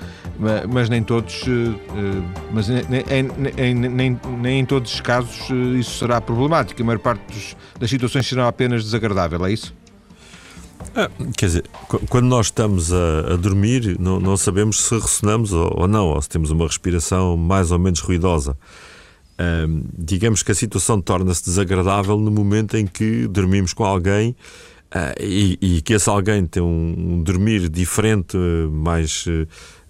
mas 0.71 0.89
nem 0.89 1.01
todos, 1.01 1.41
eh, 1.47 1.73
eh, 1.97 2.21
mas 2.53 2.67
nem, 2.67 2.83
nem, 3.73 3.89
nem, 3.89 4.19
nem 4.37 4.59
em 4.59 4.65
todos 4.65 4.93
os 4.93 5.01
casos 5.01 5.49
eh, 5.49 5.79
isso 5.79 5.97
será 5.97 6.21
problemático. 6.21 6.79
A 6.83 6.85
maior 6.85 6.99
parte 6.99 7.57
das 7.79 7.89
situações 7.89 8.27
será 8.27 8.47
apenas 8.47 8.83
desagradável, 8.83 9.43
é 9.43 9.53
isso? 9.53 9.73
Ah, 10.95 11.09
quer 11.35 11.47
dizer, 11.47 11.63
quando 12.07 12.27
nós 12.27 12.47
estamos 12.47 12.93
a, 12.93 13.33
a 13.33 13.35
dormir, 13.35 13.99
não, 13.99 14.19
não, 14.19 14.37
sabemos 14.37 14.79
se 14.81 14.93
ressonamos 14.93 15.51
ou, 15.51 15.81
ou, 15.81 15.87
não, 15.87 16.07
ou 16.09 16.21
se 16.21 16.29
temos 16.29 16.51
uma 16.51 16.67
respiração 16.67 17.35
mais 17.35 17.71
ou 17.71 17.79
menos 17.79 17.99
ruidosa. 17.99 18.55
digamos 19.97 20.43
que 20.43 20.51
a 20.51 20.55
situação 20.55 21.01
torna-se 21.01 21.43
desagradável 21.43 22.17
no 22.17 22.29
momento 22.29 22.77
em 22.77 22.85
que 22.85 23.27
dormimos 23.27 23.73
com 23.73 23.83
alguém 23.83 24.35
uh, 24.93 25.19
e, 25.19 25.57
e, 25.59 25.81
que 25.81 25.93
esse 25.93 26.07
alguém 26.07 26.45
tem 26.45 26.61
um, 26.61 26.95
um 26.97 27.23
dormir 27.23 27.69
diferente, 27.69 28.37
mais. 28.71 29.25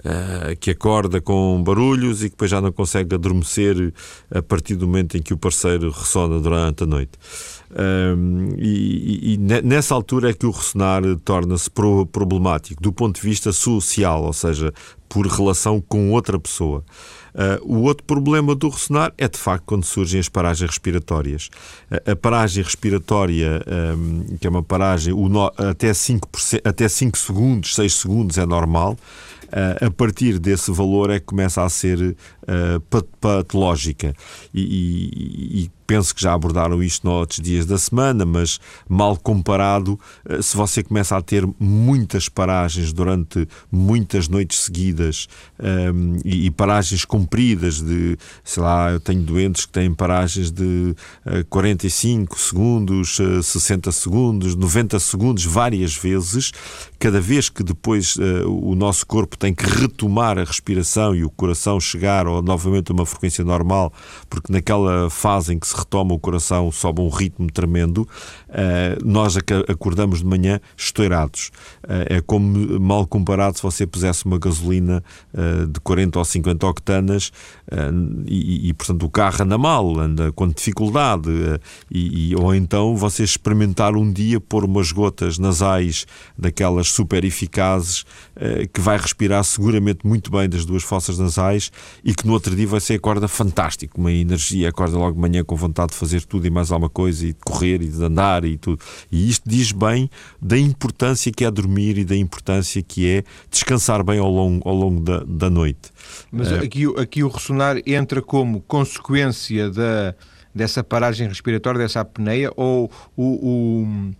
Uh, 0.04 0.54
que 0.60 0.72
acorda 0.72 1.22
com 1.22 1.64
barulhos 1.64 2.22
e 2.22 2.26
que 2.26 2.32
depois 2.32 2.52
já 2.52 2.60
não 2.60 2.74
consegue 2.74 3.16
adormecer 3.16 3.94
a 4.30 4.42
partir 4.42 4.76
do 4.76 4.86
momento 4.86 5.16
em 5.16 5.22
que 5.22 5.34
o 5.34 5.38
parceiro 5.38 5.90
ressona 5.90 6.42
durante 6.42 6.84
a 6.84 6.86
noite. 6.86 7.14
Um, 7.74 8.50
e, 8.58 9.34
e, 9.34 9.38
nessa 9.38 9.96
altura 9.96 10.30
é 10.30 10.34
que 10.34 10.46
o 10.46 10.52
ressonar 10.52 11.02
torna-se 11.26 11.70
pro, 11.72 12.06
problemático 12.06 12.82
do 12.82 12.94
ponto 12.94 13.20
de 13.20 13.28
vista 13.28 13.52
social, 13.52 14.24
ou 14.24 14.34
seja, 14.34 14.72
por 15.10 15.26
relação 15.26 15.82
com 15.82 16.12
outra 16.12 16.40
pessoa. 16.40 16.84
Uh, 17.34 17.78
o 17.78 17.82
outro 17.82 18.04
problema 18.04 18.54
do 18.54 18.70
ressonar 18.70 19.12
é 19.18 19.28
de 19.28 19.40
facto 19.40 19.64
quando 19.66 19.84
surgem 19.84 20.20
as 20.20 20.30
paragens 20.30 20.70
respiratórias. 20.70 21.50
Uh, 21.92 22.12
a 22.12 22.16
paragem 22.16 22.64
respiratória, 22.64 23.64
um, 23.98 24.38
que 24.38 24.46
é 24.46 24.50
uma 24.50 24.62
paragem 24.62 25.14
no, 25.14 25.52
até, 25.58 25.92
5 25.94 26.30
até 26.64 26.88
5 26.88 27.18
segundos, 27.18 27.74
6 27.74 27.94
segundos 27.94 28.38
é 28.38 28.46
normal. 28.46 28.96
Uh, 29.54 29.86
a 29.94 29.96
partir 29.96 30.40
desse 30.40 30.72
valor 30.72 31.12
é 31.12 31.20
que 31.20 31.28
começa 31.28 31.64
a 31.64 31.70
ser 31.70 32.18
uh, 32.44 32.80
patológica. 33.20 34.14
E, 34.54 34.62
e, 34.62 35.64
e, 35.64 35.72
penso 35.86 36.16
que 36.16 36.22
já 36.22 36.34
abordaram 36.34 36.82
isto 36.82 37.06
nos 37.06 37.36
dias 37.42 37.66
da 37.66 37.78
semana, 37.78 38.26
mas 38.26 38.60
mal 38.88 39.18
comparado, 39.18 40.00
uh, 40.30 40.42
se 40.42 40.56
você 40.56 40.82
começa 40.82 41.16
a 41.16 41.22
ter 41.22 41.48
muitas 41.60 42.30
paragens 42.30 42.94
durante 42.94 43.48
muitas 43.72 44.28
noites 44.28 44.60
seguidas, 44.60 45.28
um, 45.60 46.18
e, 46.24 46.48
e, 46.48 46.52
paragens 46.52 47.06
compridas 47.06 47.82
de, 47.82 48.18
sei 48.44 48.64
lá, 48.64 48.92
eu 48.92 49.00
tenho 49.00 49.22
doentes 49.22 49.66
que 49.66 49.72
têm 49.72 49.94
paragens 49.94 50.52
de 50.52 50.96
uh, 51.26 51.46
45 51.50 52.40
segundos, 52.40 53.20
uh, 53.20 53.44
60 53.44 53.92
segundos, 53.92 54.56
90 54.56 55.00
segundos, 55.00 55.46
várias 55.46 55.96
vezes, 55.96 56.52
cada 56.98 57.20
vez 57.20 57.50
que 57.50 57.64
depois 57.64 58.16
o 58.46 58.76
nosso 58.76 59.06
corpo 59.06 59.38
tem 59.38 59.54
que 59.54 59.66
retomar 59.66 60.40
a 60.40 60.44
respiração 60.46 61.14
e 61.14 61.26
o 61.26 61.30
coração 61.30 61.78
chegar 61.80 62.26
novamente 62.42 62.92
uma 62.92 63.06
frequência 63.06 63.44
normal, 63.44 63.92
porque 64.30 64.52
naquela 64.52 65.10
fase 65.10 65.54
em 65.54 65.60
que 65.60 65.68
se 65.68 65.76
retoma 65.76 66.14
o 66.14 66.20
coração 66.20 66.72
sobe 66.72 67.02
um 67.02 67.10
ritmo 67.10 67.52
tremendo, 67.52 68.08
uh, 68.50 69.06
nós 69.06 69.38
acordamos 69.68 70.20
de 70.20 70.26
manhã 70.26 70.60
estourados. 70.76 71.52
Uh, 71.84 72.18
é 72.18 72.22
como 72.22 72.80
mal 72.80 73.06
comparado 73.06 73.58
se 73.58 73.64
você 73.64 73.86
pusesse 73.86 74.26
uma 74.26 74.38
gasolina 74.38 75.04
de 75.70 75.80
40 75.82 76.20
ou 76.20 76.26
50 76.26 76.68
octanas 76.68 77.32
e, 78.26 78.70
e, 78.70 78.74
portanto, 78.74 79.06
o 79.06 79.10
carro 79.10 79.44
anda 79.44 79.58
mal, 79.58 80.00
anda 80.00 80.32
com 80.32 80.48
dificuldade, 80.48 81.30
e, 81.90 82.32
e, 82.32 82.36
ou 82.36 82.54
então 82.54 82.96
você 82.96 83.24
experimentar 83.24 83.96
um 83.96 84.12
dia 84.12 84.40
pôr 84.40 84.64
umas 84.64 84.92
gotas 84.92 85.38
nasais 85.38 86.06
daquelas 86.38 86.88
super 86.90 87.24
eficazes 87.24 88.06
eh, 88.36 88.68
que 88.72 88.82
vai 88.82 88.98
respirar 88.98 89.44
seguramente 89.44 90.06
muito 90.06 90.32
bem 90.32 90.50
das 90.50 90.66
duas 90.66 90.84
fossas 90.84 91.18
nasais 91.18 91.72
e 92.04 92.14
que 92.14 92.23
no 92.24 92.34
outro 92.34 92.56
dia 92.56 92.68
vai 92.68 92.80
ser 92.80 92.96
acorda 92.96 93.28
fantástico, 93.28 94.00
uma 94.00 94.12
energia, 94.12 94.70
acorda 94.70 94.98
logo 94.98 95.14
de 95.14 95.20
manhã 95.20 95.44
com 95.44 95.56
vontade 95.56 95.92
de 95.92 95.98
fazer 95.98 96.24
tudo 96.24 96.48
e 96.48 96.50
mais 96.50 96.72
alguma 96.72 96.90
coisa 96.90 97.28
e 97.28 97.34
de 97.34 97.40
correr 97.46 97.82
e 97.82 97.88
de 97.88 98.04
andar 98.04 98.46
e 98.46 98.58
tudo. 98.58 98.80
E 99.12 99.30
isto 99.30 99.50
diz 99.50 99.72
bem 99.72 100.10
da 100.42 100.58
importância 100.58 101.32
que 101.32 101.44
é 101.44 101.52
dormir 101.52 101.98
e 101.98 102.06
da 102.06 102.16
importância 102.16 102.82
que 102.82 103.08
é 103.08 103.24
descansar 103.52 104.04
bem 104.04 104.20
ao 104.20 104.30
longo, 104.30 104.68
ao 104.68 104.76
longo 104.76 105.02
da, 105.02 105.24
da 105.26 105.50
noite. 105.50 105.92
Mas 106.32 106.52
é... 106.52 106.60
aqui, 106.60 106.86
aqui 106.98 107.24
o 107.24 107.28
ressonar 107.28 107.78
entra 107.86 108.22
como 108.22 108.62
consequência 108.62 109.70
da, 109.70 110.16
dessa 110.54 110.84
paragem 110.84 111.28
respiratória, 111.28 111.80
dessa 111.80 112.02
apneia, 112.02 112.52
ou 112.56 112.90
o, 113.16 113.24
o 113.24 114.12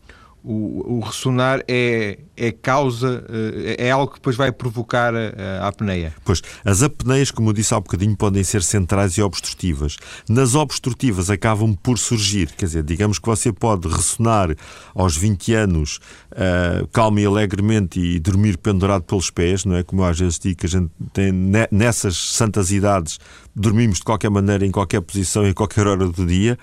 o, 0.44 0.98
o 0.98 1.00
ressonar 1.00 1.64
é, 1.68 2.20
é 2.36 2.52
causa, 2.52 3.26
eh, 3.30 3.88
é 3.88 3.92
algo 3.92 4.08
que 4.12 4.20
depois 4.20 4.36
vai 4.36 4.52
provocar 4.52 5.14
a, 5.16 5.62
a, 5.62 5.68
apneia. 5.70 6.14
Pois, 6.26 6.42
as 6.66 6.84
apneias, 6.84 7.32
como 7.32 7.50
eu 7.50 7.54
disse 7.54 7.74
há 7.74 7.80
bocadinho, 7.80 8.16
podem 8.18 8.44
ser 8.44 8.62
centrais 8.62 9.18
e 9.18 9.22
obstrutivas. 9.22 9.98
Nas 10.28 10.54
obstrutivas 10.54 11.30
acabam 11.30 11.74
por 11.74 11.98
surgir, 11.98 12.52
quer 12.58 12.66
dizer, 12.66 12.84
digamos 12.84 13.20
que 13.20 13.26
você 13.26 13.54
pode 13.54 13.88
ressonar 13.88 14.54
aos 14.94 15.16
20 15.16 15.54
anos 15.54 16.00
uh, 16.32 16.86
calmo 16.88 17.20
e 17.20 17.26
alegremente 17.26 18.00
e 18.00 18.20
dormir 18.20 18.58
pendurado 18.58 19.04
pelos 19.04 19.30
pés, 19.30 19.64
não 19.64 19.78
é? 19.78 19.84
Como 19.84 20.02
eu 20.02 20.06
às 20.06 20.20
vezes 20.20 20.40
digo 20.40 20.58
que 20.58 20.66
a 20.66 20.70
gente 20.70 20.92
tem 21.14 21.32
nessas 21.72 22.18
santas 22.18 22.70
idades 22.70 23.18
dormimos 23.56 23.98
de 23.98 24.04
qualquer 24.04 24.30
maneira, 24.30 24.66
em 24.66 24.72
qualquer 24.72 25.02
posição, 25.02 25.48
em 25.48 25.54
qualquer 25.54 25.88
hora 25.88 26.08
do 26.08 26.26
dia. 26.26 26.58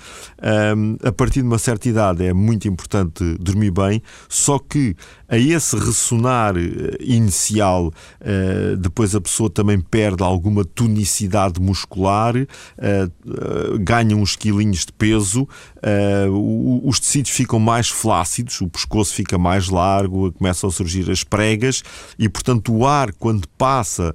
Um, 0.77 0.97
a 1.03 1.13
partir 1.13 1.41
de 1.41 1.47
uma 1.47 1.59
certa 1.59 1.89
idade 1.89 2.25
é 2.25 2.33
muito 2.33 2.67
importante 2.69 3.37
dormir 3.39 3.71
bem, 3.71 4.03
só 4.29 4.59
que 4.59 4.97
a 5.31 5.39
esse 5.39 5.77
ressonar 5.77 6.57
eh, 6.57 6.97
inicial, 6.99 7.87
uh, 7.87 8.77
depois 8.77 9.15
a 9.15 9.21
pessoa 9.21 9.49
também 9.49 9.81
perde 9.81 10.25
alguma 10.25 10.65
tonicidade 10.65 11.61
muscular, 11.61 12.35
uh, 12.37 13.79
ganha 13.79 14.17
uns 14.17 14.35
quilinhos 14.35 14.85
de 14.85 14.93
peso, 14.93 15.47
os 16.85 17.01
tecidos 17.01 17.31
ficam 17.31 17.59
mais 17.59 17.89
flácidos, 17.89 18.61
o 18.61 18.69
pescoço 18.69 19.15
fica 19.15 19.39
mais 19.39 19.69
largo, 19.69 20.33
começam 20.33 20.69
a 20.69 20.73
surgir 20.73 21.11
as 21.11 21.23
pregas 21.25 21.83
e, 22.19 22.29
portanto, 22.29 22.75
o 22.75 22.87
ar, 22.87 23.13
quando 23.13 23.49
passa, 23.57 24.15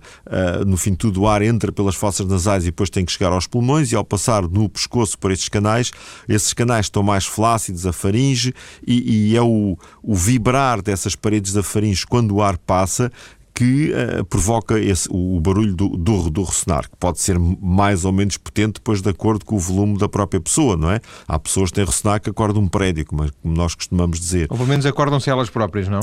no 0.65 0.77
fim 0.77 0.91
de 0.91 0.97
tudo, 0.97 1.21
o 1.21 1.27
ar 1.27 1.41
entra 1.41 1.71
pelas 1.71 1.95
fossas 1.95 2.27
nasais 2.27 2.63
e 2.63 2.67
depois 2.67 2.89
tem 2.89 3.03
que 3.03 3.11
chegar 3.11 3.31
aos 3.31 3.47
pulmões 3.47 3.91
e 3.91 3.95
ao 3.95 4.03
passar 4.03 4.43
no 4.43 4.69
pescoço 4.69 5.17
por 5.17 5.31
estes 5.31 5.49
canais, 5.49 5.91
esses 6.27 6.53
canais 6.53 6.85
estão 6.85 7.01
mais 7.01 7.25
flácidos, 7.25 7.87
a 7.87 7.93
faringe, 7.93 8.53
e, 8.85 9.31
e 9.31 9.35
é 9.35 9.41
o, 9.41 9.77
o 10.03 10.13
vibrar 10.13 10.81
dessas 11.05 11.15
paredes 11.15 11.53
da 11.53 11.61
faringe 11.61 12.05
quando 12.05 12.35
o 12.35 12.41
ar 12.41 12.57
passa 12.57 13.11
que 13.53 13.93
uh, 13.93 14.25
provoca 14.25 14.77
esse, 14.77 15.07
o, 15.09 15.37
o 15.37 15.39
barulho 15.39 15.73
do, 15.73 15.87
do, 15.89 16.29
do, 16.29 16.43
ressonar, 16.43 16.89
que 16.89 16.95
pode 16.97 17.21
ser 17.21 17.39
mais 17.39 18.03
ou 18.03 18.11
menos 18.11 18.35
potente 18.35 18.73
depois 18.73 19.01
de 19.01 19.09
acordo 19.09 19.45
com 19.45 19.55
o 19.55 19.59
volume 19.59 19.97
da 19.97 20.09
própria 20.09 20.41
pessoa, 20.41 20.75
não 20.75 20.91
é? 20.91 20.99
Há 21.25 21.39
pessoas 21.39 21.69
que 21.69 21.75
têm 21.75 21.85
ressonar 21.85 22.19
que 22.19 22.29
acordam 22.29 22.61
um 22.61 22.67
prédio, 22.67 23.05
como, 23.05 23.31
como 23.41 23.55
nós 23.55 23.73
costumamos 23.73 24.19
dizer. 24.19 24.47
Ou 24.49 24.57
pelo 24.57 24.67
menos 24.67 24.85
acordam-se 24.85 25.29
elas 25.29 25.49
próprias, 25.49 25.87
não? 25.87 26.01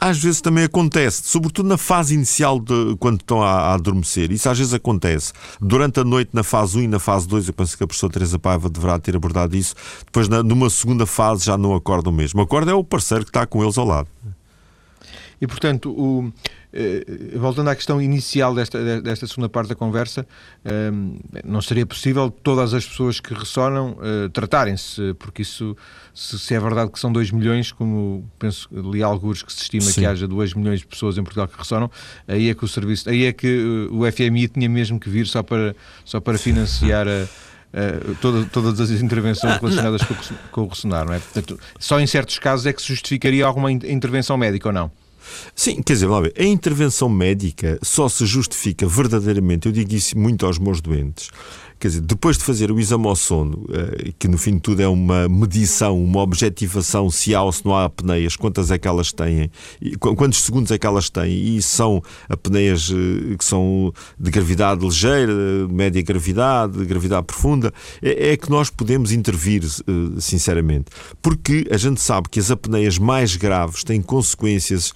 Às 0.00 0.18
vezes 0.18 0.40
também 0.40 0.64
acontece, 0.64 1.22
sobretudo 1.24 1.68
na 1.68 1.76
fase 1.76 2.14
inicial 2.14 2.58
de 2.58 2.96
quando 2.98 3.20
estão 3.20 3.42
a, 3.42 3.50
a, 3.50 3.74
adormecer. 3.74 4.32
Isso 4.32 4.48
às 4.48 4.56
vezes 4.56 4.72
acontece. 4.72 5.34
Durante 5.60 6.00
a 6.00 6.04
noite, 6.04 6.30
na 6.32 6.42
fase 6.42 6.78
1 6.78 6.82
e 6.82 6.88
na 6.88 6.98
fase 6.98 7.28
2, 7.28 7.48
eu 7.48 7.52
penso 7.52 7.76
que 7.76 7.84
a 7.84 7.86
professora 7.86 8.12
Teresa 8.14 8.38
Paiva 8.38 8.70
deverá 8.70 8.98
ter 8.98 9.14
abordado 9.14 9.54
isso. 9.54 9.74
Depois, 10.06 10.26
na, 10.26 10.42
numa 10.42 10.70
segunda 10.70 11.04
fase, 11.04 11.44
já 11.44 11.58
não 11.58 11.74
acordam 11.74 12.10
mesmo. 12.10 12.40
Acorda 12.40 12.70
é 12.70 12.74
o 12.74 12.82
parceiro 12.82 13.24
que 13.24 13.30
está 13.30 13.44
com 13.44 13.62
eles 13.62 13.76
ao 13.76 13.84
lado. 13.84 14.08
E, 15.40 15.46
portanto, 15.46 15.90
o, 15.90 16.30
eh, 16.72 17.02
voltando 17.34 17.70
à 17.70 17.74
questão 17.74 18.00
inicial 18.00 18.54
desta, 18.54 19.00
desta 19.00 19.26
segunda 19.26 19.48
parte 19.48 19.70
da 19.70 19.74
conversa, 19.74 20.26
eh, 20.64 20.90
não 21.44 21.62
seria 21.62 21.86
possível 21.86 22.30
todas 22.30 22.74
as 22.74 22.84
pessoas 22.86 23.20
que 23.20 23.32
ressonam 23.32 23.96
eh, 24.02 24.28
tratarem-se, 24.28 25.14
porque 25.18 25.40
isso, 25.40 25.74
se, 26.14 26.54
é 26.54 26.60
verdade 26.60 26.90
que 26.92 26.98
são 26.98 27.10
2 27.10 27.30
milhões, 27.30 27.72
como 27.72 28.30
penso, 28.38 28.68
li 28.70 29.02
alguns 29.02 29.42
que 29.42 29.50
se 29.50 29.62
estima 29.62 29.82
Sim. 29.82 30.02
que 30.02 30.06
haja 30.06 30.28
2 30.28 30.52
milhões 30.52 30.80
de 30.80 30.86
pessoas 30.86 31.16
em 31.16 31.22
Portugal 31.22 31.48
que 31.48 31.56
ressonam, 31.56 31.90
aí 32.28 32.50
é 32.50 32.54
que 32.54 32.64
o 32.64 32.68
serviço, 32.68 33.08
aí 33.08 33.24
é 33.24 33.32
que 33.32 33.88
o 33.90 34.00
FMI 34.12 34.48
tinha 34.48 34.68
mesmo 34.68 35.00
que 35.00 35.08
vir 35.08 35.26
só 35.26 35.42
para, 35.42 35.74
só 36.04 36.20
para 36.20 36.36
financiar 36.36 37.08
a. 37.08 37.26
Uh, 37.72 38.16
toda, 38.16 38.44
todas 38.46 38.80
as 38.80 39.00
intervenções 39.00 39.56
relacionadas 39.58 40.02
com, 40.02 40.14
com 40.50 40.62
o 40.62 40.66
ressonar, 40.66 41.06
não 41.06 41.14
é? 41.14 41.20
Portanto, 41.20 41.56
só 41.78 42.00
em 42.00 42.06
certos 42.06 42.36
casos 42.40 42.66
é 42.66 42.72
que 42.72 42.82
se 42.82 42.88
justificaria 42.88 43.46
alguma 43.46 43.70
intervenção 43.70 44.36
médica 44.36 44.70
ou 44.70 44.72
não? 44.72 44.90
Sim, 45.54 45.82
quer 45.82 45.94
dizer, 45.94 46.08
ver, 46.08 46.34
a 46.38 46.44
intervenção 46.44 47.08
médica 47.08 47.78
só 47.82 48.08
se 48.08 48.24
justifica 48.26 48.86
verdadeiramente, 48.86 49.66
eu 49.66 49.72
digo 49.72 49.94
isso 49.94 50.18
muito 50.18 50.46
aos 50.46 50.58
meus 50.58 50.80
doentes, 50.80 51.30
Quer 51.80 51.88
dizer, 51.88 52.00
depois 52.02 52.36
de 52.36 52.44
fazer 52.44 52.70
o 52.70 52.78
exame 52.78 53.06
ao 53.06 53.16
sono, 53.16 53.64
eh, 53.72 54.12
que 54.18 54.28
no 54.28 54.36
fim 54.36 54.56
de 54.56 54.60
tudo 54.60 54.82
é 54.82 54.86
uma 54.86 55.26
medição, 55.30 55.98
uma 55.98 56.20
objetivação 56.20 57.10
se 57.10 57.34
há 57.34 57.42
ou 57.42 57.50
se 57.50 57.64
não 57.64 57.74
há 57.74 57.86
apneias, 57.86 58.36
quantas 58.36 58.70
é 58.70 58.76
que 58.76 58.86
elas 58.86 59.12
têm, 59.12 59.50
quantos 59.98 60.42
segundos 60.42 60.70
é 60.70 60.76
que 60.76 60.86
elas 60.86 61.08
têm, 61.08 61.32
e 61.32 61.62
são 61.62 62.02
apneias 62.28 62.90
eh, 62.92 63.34
que 63.34 63.42
são 63.42 63.94
de 64.18 64.30
gravidade 64.30 64.84
ligeira, 64.84 65.32
média 65.70 66.02
gravidade, 66.02 66.84
gravidade 66.84 67.24
profunda, 67.24 67.72
é, 68.02 68.32
é 68.32 68.36
que 68.36 68.50
nós 68.50 68.68
podemos 68.68 69.10
intervir, 69.10 69.64
eh, 69.64 70.20
sinceramente. 70.20 70.90
Porque 71.22 71.66
a 71.70 71.78
gente 71.78 72.02
sabe 72.02 72.28
que 72.28 72.38
as 72.38 72.50
apneias 72.50 72.98
mais 72.98 73.36
graves 73.36 73.84
têm 73.84 74.02
consequências 74.02 74.92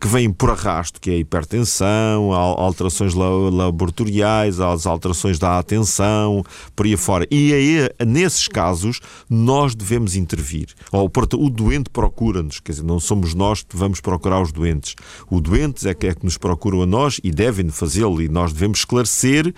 que 0.00 0.08
vêm 0.08 0.32
por 0.32 0.50
arrasto, 0.50 0.98
que 0.98 1.10
é 1.10 1.14
a 1.14 1.18
hipertensão, 1.18 2.32
alterações 2.32 3.12
laboratoriais, 3.12 4.60
as 4.60 4.86
alterações 4.86 5.38
da 5.38 5.58
atenção, 5.58 6.21
por 6.74 6.86
aí 6.86 6.96
fora. 6.96 7.26
E 7.30 7.52
aí, 7.52 8.06
nesses 8.06 8.48
casos, 8.48 9.00
nós 9.28 9.74
devemos 9.74 10.16
intervir. 10.16 10.68
Ou 10.90 11.10
o 11.38 11.50
doente 11.50 11.90
procura-nos, 11.90 12.60
quer 12.60 12.72
dizer, 12.72 12.84
não 12.84 13.00
somos 13.00 13.34
nós 13.34 13.62
que 13.62 13.76
vamos 13.76 14.00
procurar 14.00 14.40
os 14.40 14.52
doentes. 14.52 14.94
O 15.30 15.40
doente 15.40 15.88
é 15.88 15.94
que, 15.94 16.06
é 16.06 16.14
que 16.14 16.24
nos 16.24 16.36
procuram 16.36 16.82
a 16.82 16.86
nós 16.86 17.20
e 17.22 17.30
devem 17.30 17.68
fazê-lo, 17.70 18.20
e 18.20 18.28
nós 18.28 18.52
devemos 18.52 18.80
esclarecer 18.80 19.54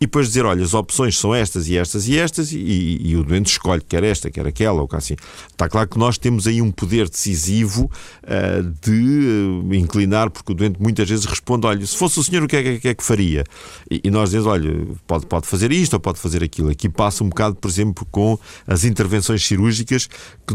e 0.00 0.06
depois 0.06 0.28
dizer, 0.28 0.44
olha, 0.44 0.62
as 0.64 0.74
opções 0.74 1.18
são 1.18 1.34
estas 1.34 1.68
e 1.68 1.76
estas 1.76 2.06
e 2.08 2.16
estas, 2.16 2.52
e, 2.52 2.98
e 3.00 3.16
o 3.16 3.24
doente 3.24 3.46
escolhe 3.46 3.82
quer 3.82 4.04
esta, 4.04 4.30
quer 4.30 4.46
aquela, 4.46 4.80
ou 4.80 4.88
assim. 4.92 5.16
Está 5.50 5.68
claro 5.68 5.88
que 5.88 5.98
nós 5.98 6.16
temos 6.16 6.46
aí 6.46 6.62
um 6.62 6.70
poder 6.70 7.08
decisivo 7.08 7.90
uh, 8.22 8.62
de 8.80 8.92
uh, 8.92 9.74
inclinar, 9.74 10.30
porque 10.30 10.52
o 10.52 10.54
doente 10.54 10.80
muitas 10.80 11.08
vezes 11.08 11.24
responde, 11.24 11.66
olha, 11.66 11.84
se 11.84 11.96
fosse 11.96 12.20
o 12.20 12.22
senhor, 12.22 12.44
o 12.44 12.46
que 12.48 12.56
é 12.56 12.62
que, 12.62 12.78
que, 12.80 12.88
é 12.88 12.94
que 12.94 13.02
faria? 13.02 13.44
E, 13.90 14.00
e, 14.04 14.10
nós 14.10 14.30
dizemos, 14.30 14.46
olha, 14.46 14.86
pode, 15.06 15.26
pode 15.26 15.46
fazer 15.46 15.72
isto 15.72 15.94
ou 15.94 16.00
pode 16.00 16.20
fazer 16.20 16.44
aquilo. 16.44 16.70
Aqui 16.70 16.88
passa 16.88 17.24
um 17.24 17.28
bocado, 17.28 17.56
por 17.56 17.68
exemplo, 17.68 18.06
com 18.10 18.38
as 18.66 18.84
intervenções 18.84 19.44
cirúrgicas, 19.44 20.08
que 20.46 20.54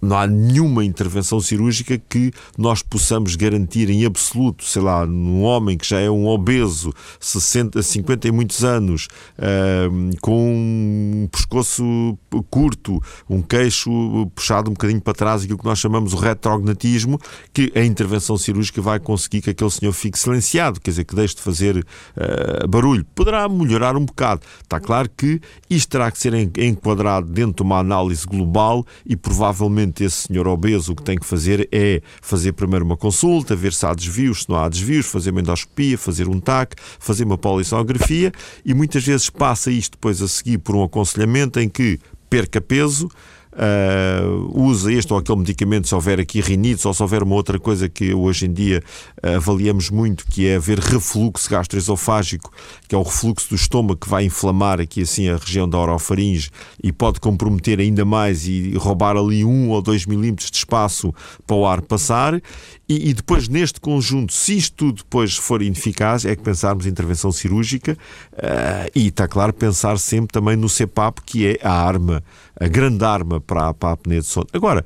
não 0.00 0.16
há 0.16 0.26
nenhuma 0.26 0.84
intervenção 0.84 1.40
cirúrgica 1.40 2.00
que 2.08 2.32
nós 2.56 2.82
possamos 2.82 3.36
garantir 3.36 3.90
em 3.90 4.04
absoluto, 4.04 4.64
sei 4.64 4.82
lá, 4.82 5.06
num 5.06 5.42
homem 5.42 5.76
que 5.76 5.86
já 5.86 6.00
é 6.00 6.10
um 6.10 6.26
obeso, 6.26 6.92
60, 7.20 7.82
50 7.82 8.28
e 8.28 8.30
muitos 8.30 8.64
anos, 8.64 9.08
uh, 9.38 10.16
com 10.20 10.52
um 10.52 11.28
pescoço 11.30 12.18
curto, 12.50 13.02
um 13.28 13.42
queixo 13.42 13.90
puxado 14.34 14.70
um 14.70 14.74
bocadinho 14.74 15.00
para 15.00 15.14
trás, 15.14 15.42
aquilo 15.42 15.58
que 15.58 15.64
nós 15.64 15.78
chamamos 15.78 16.12
o 16.12 16.16
retrognatismo, 16.16 17.18
que 17.52 17.72
a 17.74 17.84
intervenção 17.84 18.36
cirúrgica 18.36 18.80
vai 18.80 19.00
conseguir 19.00 19.42
que 19.42 19.50
aquele 19.50 19.70
senhor 19.70 19.92
fique 19.92 20.18
silenciado, 20.18 20.80
quer 20.80 20.90
dizer, 20.90 21.04
que 21.04 21.14
deixe 21.14 21.34
de 21.34 21.42
fazer 21.42 21.76
uh, 21.76 22.68
barulho. 22.68 23.04
Poderá 23.14 23.48
melhorar 23.48 23.96
um 23.96 24.04
bocado. 24.04 24.42
Está 24.62 24.78
claro 24.78 25.10
que 25.16 25.40
isto 25.68 25.90
terá 25.90 26.10
que 26.10 26.18
ser 26.18 26.34
enquadrado 26.34 27.26
dentro 27.26 27.56
de 27.56 27.62
uma 27.62 27.78
análise 27.78 28.26
global 28.26 28.86
e 29.04 29.16
provavelmente 29.16 29.87
normalmente 29.88 30.04
esse 30.04 30.28
senhor 30.28 30.46
obeso 30.46 30.92
o 30.92 30.96
que 30.96 31.02
tem 31.02 31.18
que 31.18 31.26
fazer 31.26 31.68
é 31.72 32.00
fazer 32.20 32.52
primeiro 32.52 32.84
uma 32.84 32.96
consulta, 32.96 33.56
ver 33.56 33.72
se 33.72 33.84
há 33.86 33.94
desvios, 33.94 34.42
se 34.42 34.48
não 34.48 34.56
há 34.56 34.68
desvios, 34.68 35.06
fazer 35.06 35.30
uma 35.30 35.40
endoscopia, 35.40 35.96
fazer 35.96 36.28
um 36.28 36.38
TAC, 36.38 36.76
fazer 36.98 37.24
uma 37.24 37.38
polissonografia 37.38 38.32
e 38.64 38.74
muitas 38.74 39.04
vezes 39.04 39.30
passa 39.30 39.70
isto 39.70 39.92
depois 39.92 40.22
a 40.22 40.28
seguir 40.28 40.58
por 40.58 40.76
um 40.76 40.82
aconselhamento 40.82 41.58
em 41.58 41.68
que 41.68 41.98
perca 42.28 42.60
peso, 42.60 43.08
uh, 43.52 44.60
usa 44.62 44.92
este 44.92 45.12
ou 45.12 45.18
aquele 45.18 45.38
medicamento 45.38 45.88
se 45.88 45.94
houver 45.94 46.20
aqui 46.20 46.40
rinites 46.40 46.84
ou 46.84 46.94
se 46.94 47.02
houver 47.02 47.22
uma 47.22 47.34
outra 47.34 47.58
coisa 47.58 47.88
que 47.88 48.12
hoje 48.14 48.46
em 48.46 48.52
dia 48.52 48.82
uh, 49.22 49.36
avaliamos 49.36 49.90
muito, 49.90 50.26
que 50.26 50.46
é 50.46 50.56
haver 50.56 50.78
refluxo 50.78 51.48
gastroesofágico, 51.50 52.52
que 52.88 52.94
é 52.94 52.98
o 52.98 53.02
refluxo 53.02 53.48
do 53.50 53.54
estômago 53.54 54.00
que 54.00 54.08
vai 54.08 54.24
inflamar 54.24 54.80
aqui 54.80 55.02
assim 55.02 55.28
a 55.28 55.36
região 55.36 55.68
da 55.68 55.78
orofaringe 55.78 56.50
e 56.82 56.92
pode 56.92 57.20
comprometer 57.20 57.80
ainda 57.80 58.04
mais 58.04 58.46
e 58.46 58.74
roubar 58.76 59.16
ali 59.16 59.44
um 59.44 59.70
ou 59.70 59.82
dois 59.82 60.06
milímetros 60.06 60.50
de 60.50 60.56
espaço 60.56 61.14
para 61.46 61.56
o 61.56 61.66
ar 61.66 61.82
passar. 61.82 62.40
E, 62.88 63.10
e, 63.10 63.12
depois, 63.12 63.48
neste 63.48 63.78
conjunto, 63.80 64.32
se 64.32 64.56
isto 64.56 64.74
tudo 64.76 64.96
depois 65.02 65.36
for 65.36 65.60
ineficaz, 65.60 66.24
é 66.24 66.34
que 66.34 66.42
pensarmos 66.42 66.86
em 66.86 66.88
intervenção 66.88 67.30
cirúrgica 67.30 67.92
uh, 68.32 68.90
e 68.94 69.08
está 69.08 69.28
claro 69.28 69.52
pensar 69.52 69.98
sempre 69.98 70.32
também 70.32 70.56
no 70.56 70.70
CEPAP, 70.70 71.20
que 71.20 71.46
é 71.46 71.58
a 71.62 71.70
arma, 71.70 72.24
a 72.60 72.68
grande 72.68 73.04
arma 73.04 73.40
para, 73.40 73.72
para 73.74 73.90
a 73.90 73.92
apneia 73.92 74.20
de 74.20 74.26
sono. 74.26 74.46
Agora, 74.52 74.84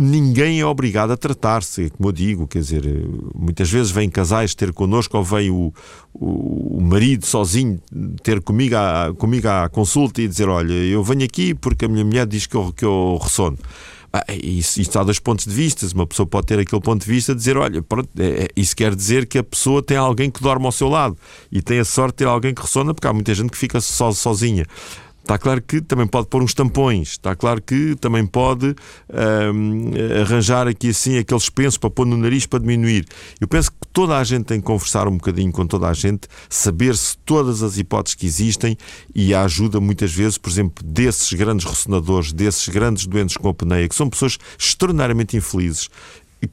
ninguém 0.00 0.60
é 0.60 0.66
obrigado 0.66 1.12
a 1.12 1.16
tratar-se, 1.16 1.90
como 1.90 2.08
eu 2.08 2.12
digo, 2.12 2.46
quer 2.46 2.60
dizer, 2.60 2.82
muitas 3.34 3.70
vezes 3.70 3.92
vêm 3.92 4.08
casais 4.08 4.54
ter 4.54 4.72
connosco 4.72 5.18
ou 5.18 5.22
vem 5.22 5.50
o, 5.50 5.72
o, 6.14 6.78
o 6.78 6.80
marido 6.80 7.26
sozinho 7.26 7.78
ter 8.22 8.40
comigo, 8.40 8.76
a, 8.76 9.12
comigo 9.16 9.46
à 9.46 9.68
consulta 9.68 10.22
e 10.22 10.28
dizer: 10.28 10.48
Olha, 10.48 10.72
eu 10.72 11.04
venho 11.04 11.24
aqui 11.24 11.54
porque 11.54 11.84
a 11.84 11.88
minha 11.88 12.04
mulher 12.04 12.26
diz 12.26 12.46
que 12.46 12.56
eu, 12.56 12.72
que 12.72 12.84
eu 12.84 13.18
ressono. 13.22 13.58
Ah, 14.12 14.24
isso, 14.28 14.80
isso 14.80 14.98
há 14.98 15.04
dois 15.04 15.20
pontos 15.20 15.44
de 15.44 15.54
vista. 15.54 15.86
Uma 15.94 16.06
pessoa 16.06 16.26
pode 16.26 16.46
ter 16.46 16.58
aquele 16.58 16.80
ponto 16.80 17.04
de 17.04 17.10
vista 17.10 17.32
de 17.32 17.38
dizer: 17.38 17.56
olha, 17.56 17.82
pronto, 17.82 18.08
é, 18.18 18.44
é, 18.44 18.48
isso 18.56 18.74
quer 18.74 18.94
dizer 18.94 19.26
que 19.26 19.38
a 19.38 19.42
pessoa 19.42 19.82
tem 19.82 19.96
alguém 19.96 20.30
que 20.30 20.42
dorme 20.42 20.66
ao 20.66 20.72
seu 20.72 20.88
lado 20.88 21.16
e 21.52 21.60
tem 21.62 21.78
a 21.78 21.84
sorte 21.84 22.14
de 22.14 22.16
ter 22.18 22.26
alguém 22.26 22.52
que 22.54 22.62
ressona, 22.62 22.92
porque 22.92 23.06
há 23.06 23.12
muita 23.12 23.34
gente 23.34 23.50
que 23.50 23.58
fica 23.58 23.80
so, 23.80 24.12
sozinha. 24.12 24.64
Está 25.30 25.38
claro 25.38 25.62
que 25.62 25.80
também 25.80 26.08
pode 26.08 26.26
pôr 26.26 26.42
uns 26.42 26.52
tampões, 26.52 27.10
está 27.10 27.36
claro 27.36 27.62
que 27.62 27.94
também 28.00 28.26
pode 28.26 28.74
arranjar 30.20 30.66
aqui 30.66 30.88
assim 30.88 31.18
aqueles 31.18 31.48
pensos 31.48 31.76
para 31.76 31.88
pôr 31.88 32.04
no 32.04 32.16
nariz 32.16 32.46
para 32.46 32.58
diminuir. 32.58 33.06
Eu 33.40 33.46
penso 33.46 33.70
que 33.70 33.76
toda 33.92 34.18
a 34.18 34.24
gente 34.24 34.46
tem 34.46 34.58
que 34.58 34.66
conversar 34.66 35.06
um 35.06 35.12
bocadinho 35.12 35.52
com 35.52 35.64
toda 35.68 35.86
a 35.86 35.92
gente, 35.92 36.22
saber-se 36.48 37.16
todas 37.18 37.62
as 37.62 37.78
hipóteses 37.78 38.16
que 38.16 38.26
existem 38.26 38.76
e 39.14 39.32
a 39.32 39.44
ajuda 39.44 39.78
muitas 39.78 40.12
vezes, 40.12 40.36
por 40.36 40.50
exemplo, 40.50 40.84
desses 40.84 41.32
grandes 41.32 41.64
ressonadores, 41.64 42.32
desses 42.32 42.68
grandes 42.68 43.06
doentes 43.06 43.36
com 43.36 43.48
apneia, 43.50 43.88
que 43.88 43.94
são 43.94 44.10
pessoas 44.10 44.36
extraordinariamente 44.58 45.36
infelizes 45.36 45.88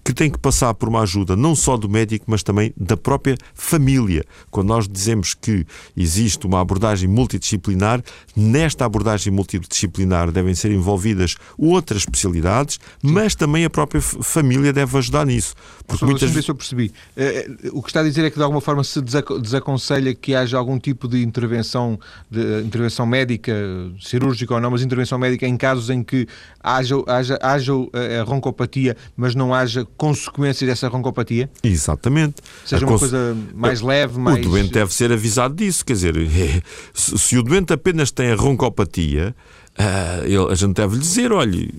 que 0.04 0.14
tem 0.14 0.30
que 0.30 0.38
passar 0.38 0.74
por 0.74 0.90
uma 0.90 1.02
ajuda 1.02 1.36
não 1.36 1.56
só 1.56 1.78
do 1.78 1.88
médico, 1.88 2.26
mas 2.28 2.44
também 2.44 2.74
da 2.76 2.98
própria 2.98 3.38
família. 3.54 4.24
Quando 4.52 4.68
nós 4.68 4.88
dizemos 4.88 5.34
que 5.34 5.66
existe 5.96 6.46
uma 6.46 6.60
abordagem 6.60 7.08
multidisciplinar, 7.08 8.04
nesta 8.36 8.86
abordagem 8.86 9.32
multidisciplinar 9.32 10.32
devem 10.32 10.54
ser 10.54 10.72
envolvidas 10.72 11.36
outras 11.58 12.00
especialidades, 12.00 12.80
mas 13.02 13.36
também 13.36 13.64
a 13.64 13.70
própria 13.70 14.02
família 14.02 14.74
deve 14.74 14.98
ajudar 14.98 15.26
nisso. 15.26 15.56
Porque 15.86 16.04
muitas 16.04 16.30
vezes 16.32 16.50
eu 16.50 16.56
percebi. 16.56 16.92
Eh, 17.16 17.50
eh, 17.64 17.70
o 17.72 17.82
que 17.82 17.90
está 17.90 18.02
a 18.02 18.04
dizer 18.04 18.26
é 18.26 18.30
que 18.30 18.38
de 18.38 18.44
alguma 18.44 18.62
forma 18.62 18.84
se 18.84 19.02
desaconselha 19.02 20.14
que 20.14 20.36
haja 20.36 20.58
algum 20.58 20.78
tipo 20.78 21.08
de 21.08 21.24
intervenção, 21.24 22.00
de 22.30 22.62
intervenção 22.62 23.06
médica, 23.06 23.54
cirúrgica 24.02 24.54
ou 24.54 24.60
não, 24.60 24.72
mas 24.72 24.82
intervenção 24.82 25.18
médica 25.18 25.48
em 25.48 25.56
casos 25.56 25.90
em 25.90 26.04
que 26.04 26.28
haja, 26.62 26.96
haja, 27.08 27.40
haja 27.42 27.74
a 28.20 28.24
roncopatia, 28.24 28.98
mas 29.16 29.34
não 29.34 29.54
haja 29.54 29.77
haja 29.78 29.88
consequências 29.98 30.68
dessa 30.68 30.88
roncopatia? 30.88 31.50
Exatamente. 31.64 32.36
Seja 32.66 32.86
uma 32.86 32.98
coisa 32.98 33.38
mais 33.54 33.82
leve, 33.82 34.20
mais... 34.20 34.46
O 34.46 34.50
doente 34.50 34.72
deve 34.72 34.94
ser 34.94 35.12
avisado 35.12 35.56
disso, 35.56 35.86
quer 35.86 35.94
dizer, 35.94 36.16
se 36.94 37.38
o 37.38 37.44
doente 37.44 37.74
apenas 37.74 38.12
tem 38.12 38.32
a 38.32 38.36
roncopatia, 38.36 39.36
uh, 39.78 40.48
a 40.50 40.56
gente 40.56 40.74
deve 40.74 40.96
lhe 40.96 41.02
dizer, 41.02 41.32
olha, 41.32 41.70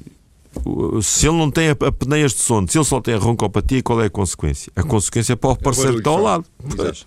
se 1.03 1.27
ele 1.27 1.37
não 1.37 1.51
tem 1.51 1.71
apneias 1.71 2.33
de 2.33 2.41
sono, 2.41 2.69
se 2.69 2.79
ele 2.79 2.85
só 2.85 3.01
tem 3.01 3.15
a 3.15 3.19
roncopatia, 3.19 3.83
qual 3.83 4.01
é 4.03 4.07
a 4.07 4.11
consequência? 4.11 4.73
A 4.77 4.83
consequência 4.83 5.33
é 5.33 5.37
para 5.37 5.51
o 5.51 5.57
parceiro 5.57 5.93
que 5.95 5.99
está 5.99 6.11
ao 6.11 6.23
lado. 6.23 6.45
Pois. 6.77 7.03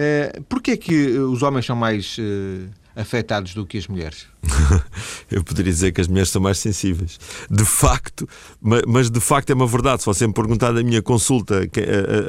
Uh, 0.00 0.42
Porquê 0.48 0.72
é 0.72 0.76
que 0.76 1.18
os 1.18 1.42
homens 1.42 1.66
são 1.66 1.76
mais 1.76 2.16
uh, 2.18 2.70
afetados 2.96 3.54
do 3.54 3.66
que 3.66 3.76
as 3.76 3.86
mulheres? 3.86 4.26
eu 5.30 5.44
poderia 5.44 5.72
dizer 5.72 5.92
que 5.92 6.00
as 6.00 6.08
mulheres 6.08 6.30
são 6.30 6.40
mais 6.40 6.58
sensíveis. 6.58 7.18
De 7.50 7.64
facto, 7.64 8.28
mas 8.60 9.10
de 9.10 9.20
facto 9.20 9.50
é 9.50 9.54
uma 9.54 9.66
verdade. 9.66 10.02
Se 10.02 10.06
você 10.06 10.26
me 10.26 10.32
perguntar 10.32 10.72
na 10.72 10.82
minha 10.82 11.02
consulta, 11.02 11.68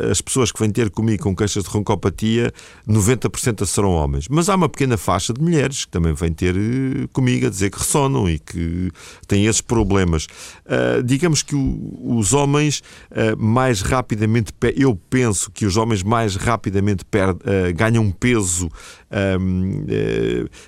as 0.10 0.22
pessoas 0.22 0.52
que 0.52 0.60
vêm 0.60 0.72
ter 0.72 0.90
comigo 0.90 1.24
com 1.24 1.36
queixas 1.36 1.64
de 1.64 1.70
roncopatia, 1.70 2.52
90% 2.88 3.66
serão 3.66 3.92
homens. 3.92 4.28
Mas 4.30 4.50
há 4.50 4.56
uma 4.56 4.70
pequena 4.70 4.98
faixa 4.98 5.34
de 5.34 5.42
mulheres 5.42 5.86
que 5.86 5.92
também 5.92 6.14
vêm 6.14 6.34
ter 6.34 6.56
eh, 6.56 7.08
comigo 7.14 7.48
a 7.48 7.50
dizer 7.50 7.70
que 7.70 7.80
ressonam 7.80 8.30
e 8.30 8.40
que 8.40 8.92
têm 9.28 9.46
esses 9.46 9.62
problemas. 9.62 10.26
Uh, 10.66 11.04
digamos 11.04 11.42
que 11.44 11.56
os 11.56 12.34
homens 12.34 12.82
uh, 13.12 13.38
mais 13.38 13.82
rapidamente, 13.82 14.54
eu 14.76 14.96
penso 15.10 15.52
que 15.52 15.66
os 15.66 15.78
homens 15.78 16.04
mais 16.04 16.36
rapidamente 16.36 17.06
per, 17.06 17.30
uh, 17.30 17.38
ganham 17.76 18.10
peso, 18.12 18.70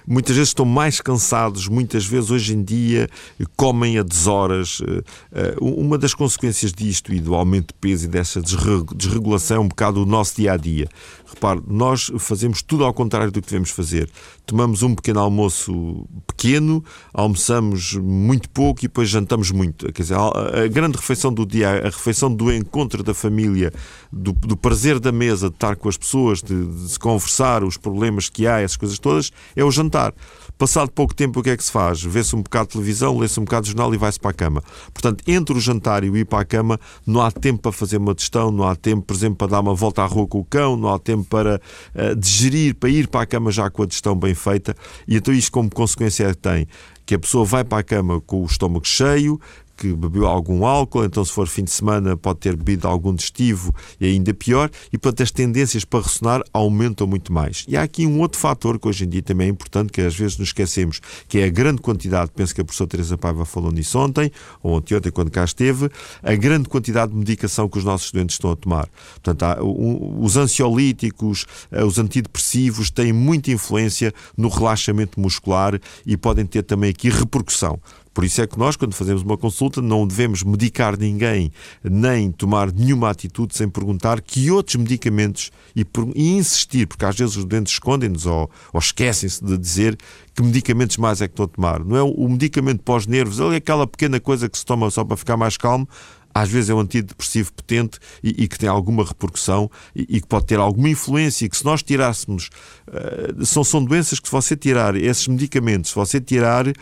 muitas 0.05 0.35
vezes 0.35 0.49
estão 0.49 0.65
mais 0.65 0.99
cansados 0.99 1.32
muitas 1.69 2.05
vezes 2.05 2.31
hoje 2.31 2.53
em 2.53 2.63
dia 2.63 3.09
comem 3.55 3.97
a 3.97 4.03
deshoras. 4.03 4.81
Eh, 4.87 5.03
eh, 5.31 5.55
uma 5.59 5.97
das 5.97 6.13
consequências 6.13 6.71
disto 6.71 7.13
e 7.13 7.19
do 7.19 7.35
aumento 7.35 7.67
de 7.67 7.73
peso 7.79 8.05
e 8.05 8.07
dessa 8.07 8.41
desregulação 8.41 9.57
é 9.57 9.59
um 9.59 9.67
bocado 9.67 10.01
o 10.01 10.05
nosso 10.05 10.35
dia 10.35 10.53
a 10.53 10.57
dia. 10.57 10.87
Repare, 11.33 11.61
nós 11.67 12.11
fazemos 12.19 12.61
tudo 12.61 12.85
ao 12.85 12.93
contrário 12.93 13.31
do 13.31 13.41
que 13.41 13.47
devemos 13.47 13.71
fazer. 13.71 14.09
Tomamos 14.45 14.83
um 14.83 14.93
pequeno 14.93 15.19
almoço 15.19 16.07
pequeno, 16.27 16.83
almoçamos 17.13 17.93
muito 17.95 18.49
pouco 18.49 18.81
e 18.81 18.87
depois 18.87 19.09
jantamos 19.09 19.49
muito. 19.49 19.91
Quer 19.91 20.01
dizer, 20.03 20.15
a 20.15 20.67
grande 20.67 20.97
refeição 20.97 21.33
do 21.33 21.45
dia, 21.45 21.69
a 21.69 21.85
refeição 21.85 22.33
do 22.33 22.53
encontro 22.53 23.01
da 23.01 23.13
família, 23.13 23.73
do, 24.11 24.31
do 24.33 24.55
prazer 24.55 24.99
da 24.99 25.11
mesa, 25.11 25.49
de 25.49 25.55
estar 25.55 25.75
com 25.75 25.89
as 25.89 25.97
pessoas, 25.97 26.41
de, 26.41 26.65
de 26.65 26.89
se 26.89 26.99
conversar, 26.99 27.63
os 27.63 27.77
problemas 27.77 28.29
que 28.29 28.45
há, 28.45 28.59
essas 28.59 28.77
coisas 28.77 28.99
todas, 28.99 29.31
é 29.55 29.63
o 29.63 29.71
jantar. 29.71 30.13
Passado 30.63 30.89
pouco 30.91 31.13
tempo, 31.13 31.41
o 31.41 31.43
que 31.43 31.49
é 31.49 31.57
que 31.57 31.63
se 31.65 31.69
faz? 31.69 32.01
Vê-se 32.01 32.33
um 32.37 32.41
bocado 32.41 32.67
de 32.67 32.71
televisão, 32.75 33.19
lê-se 33.19 33.37
um 33.37 33.43
bocado 33.43 33.65
de 33.65 33.73
jornal 33.73 33.93
e 33.93 33.97
vai-se 33.97 34.17
para 34.17 34.31
a 34.31 34.33
cama. 34.33 34.63
Portanto, 34.93 35.21
entre 35.27 35.57
o 35.57 35.59
jantar 35.59 36.05
e 36.05 36.09
o 36.09 36.15
ir 36.15 36.23
para 36.23 36.39
a 36.39 36.45
cama, 36.45 36.79
não 37.05 37.19
há 37.19 37.29
tempo 37.29 37.63
para 37.63 37.73
fazer 37.73 37.97
uma 37.97 38.15
digestão, 38.15 38.49
não 38.49 38.63
há 38.65 38.73
tempo, 38.73 39.01
por 39.01 39.13
exemplo, 39.13 39.35
para 39.35 39.47
dar 39.47 39.59
uma 39.59 39.75
volta 39.75 40.03
à 40.03 40.05
rua 40.05 40.25
com 40.25 40.39
o 40.39 40.45
cão, 40.45 40.77
não 40.77 40.87
há 40.87 40.97
tempo 40.97 41.25
para 41.25 41.59
uh, 41.93 42.15
digerir, 42.15 42.75
para 42.75 42.87
ir 42.87 43.09
para 43.09 43.23
a 43.23 43.25
cama 43.25 43.51
já 43.51 43.69
com 43.69 43.83
a 43.83 43.85
digestão 43.85 44.15
bem 44.15 44.33
feita. 44.33 44.73
E 45.05 45.17
então, 45.17 45.33
isto, 45.33 45.51
como 45.51 45.69
consequência, 45.69 46.33
tem 46.33 46.65
que 47.05 47.15
a 47.15 47.19
pessoa 47.19 47.43
vai 47.43 47.63
para 47.63 47.79
a 47.79 47.83
cama 47.83 48.21
com 48.21 48.41
o 48.41 48.45
estômago 48.45 48.87
cheio, 48.87 49.39
que 49.83 49.93
bebeu 49.93 50.25
algum 50.25 50.65
álcool, 50.65 51.03
então 51.03 51.25
se 51.25 51.31
for 51.33 51.45
fim 51.45 51.65
de 51.65 51.71
semana 51.71 52.15
pode 52.15 52.39
ter 52.39 52.55
bebido 52.55 52.87
algum 52.87 53.13
digestivo 53.13 53.75
e 53.99 54.05
ainda 54.05 54.33
pior, 54.33 54.71
e 54.93 54.97
portanto 54.97 55.23
as 55.23 55.31
tendências 55.31 55.83
para 55.83 56.01
ressonar 56.01 56.41
aumentam 56.53 57.05
muito 57.05 57.33
mais. 57.33 57.65
E 57.67 57.75
há 57.75 57.83
aqui 57.83 58.07
um 58.07 58.21
outro 58.21 58.39
fator 58.39 58.79
que 58.79 58.87
hoje 58.87 59.03
em 59.03 59.09
dia 59.09 59.21
também 59.21 59.47
é 59.47 59.49
importante, 59.49 59.91
que 59.91 59.99
às 59.99 60.15
vezes 60.15 60.37
nos 60.37 60.49
esquecemos, 60.49 61.01
que 61.27 61.39
é 61.39 61.45
a 61.45 61.49
grande 61.49 61.81
quantidade, 61.81 62.31
penso 62.33 62.55
que 62.55 62.61
a 62.61 62.63
professora 62.63 62.89
Teresa 62.89 63.17
Paiva 63.17 63.43
falou 63.43 63.73
nisso 63.73 63.99
ontem, 63.99 64.31
ou 64.61 64.77
ontem, 64.77 64.95
ontem 64.95 65.11
quando 65.11 65.29
cá 65.29 65.43
esteve, 65.43 65.89
a 66.21 66.33
grande 66.33 66.69
quantidade 66.69 67.11
de 67.11 67.17
medicação 67.17 67.67
que 67.67 67.77
os 67.77 67.83
nossos 67.83 68.07
estudantes 68.07 68.35
estão 68.35 68.51
a 68.51 68.55
tomar. 68.55 68.87
Portanto, 69.15 69.43
há, 69.43 69.57
os 69.61 70.37
ansiolíticos, 70.37 71.45
eh, 71.69 71.83
os 71.83 71.99
antidepressivos 71.99 72.89
têm 72.89 73.11
muita 73.11 73.51
influência 73.51 74.13
no 74.37 74.47
relaxamento 74.47 75.19
muscular 75.19 75.77
e 76.05 76.15
podem 76.15 76.45
ter 76.45 76.63
também 76.63 76.89
aqui 76.89 77.09
repercussão. 77.09 77.81
Por 78.13 78.23
isso 78.23 78.41
é 78.41 78.47
que 78.47 78.59
nós, 78.59 78.75
quando 78.75 78.93
fazemos 78.93 79.23
uma 79.23 79.37
consulta, 79.37 79.81
não 79.81 80.05
devemos 80.05 80.43
medicar 80.43 80.97
ninguém, 80.97 81.51
nem 81.83 82.31
tomar 82.31 82.71
nenhuma 82.71 83.09
atitude 83.09 83.55
sem 83.55 83.67
perguntar 83.67 84.21
que 84.21 84.51
outros 84.51 84.75
medicamentos 84.75 85.51
e, 85.75 85.85
e 86.15 86.29
insistir, 86.33 86.87
porque 86.87 87.05
às 87.05 87.15
vezes 87.17 87.35
os 87.35 87.45
doentes 87.45 87.73
escondem-nos 87.73 88.25
ou, 88.25 88.49
ou 88.71 88.79
esquecem-se 88.79 89.43
de 89.43 89.57
dizer 89.57 89.97
que 90.35 90.43
medicamentos 90.43 90.97
mais 90.97 91.21
é 91.21 91.27
que 91.27 91.33
estão 91.33 91.45
a 91.45 91.47
tomar. 91.47 91.83
Não 91.83 91.97
é 91.97 92.03
o 92.03 92.27
medicamento 92.29 92.83
pós-nervos, 92.83 93.39
é 93.39 93.55
aquela 93.55 93.87
pequena 93.87 94.19
coisa 94.19 94.47
que 94.47 94.57
se 94.57 94.65
toma 94.65 94.89
só 94.91 95.03
para 95.03 95.17
ficar 95.17 95.37
mais 95.37 95.57
calmo 95.57 95.87
às 96.33 96.49
vezes 96.49 96.69
é 96.69 96.73
um 96.73 96.79
antidepressivo 96.79 97.53
potente 97.53 97.99
e, 98.23 98.43
e 98.43 98.47
que 98.47 98.57
tem 98.57 98.67
alguma 98.67 99.05
repercussão 99.05 99.69
e, 99.95 100.01
e, 100.17 100.21
que 100.21 100.27
pode 100.27 100.47
ter 100.47 100.59
alguma 100.59 100.89
influência 100.89 101.45
e 101.45 101.49
que 101.49 101.55
se 101.55 101.63
nós 101.63 101.83
tirássemos, 101.83 102.49
uh, 102.93 103.45
são, 103.45 103.63
são 103.63 103.83
doenças 103.83 104.19
que 104.19 104.27
se 104.27 104.31
você 104.31 104.55
tirar 104.55 104.95
esses 104.95 105.27
medicamentos, 105.27 105.91
se 105.91 105.95
você 105.95 106.21
tirar, 106.21 106.67
uh, 106.67 106.73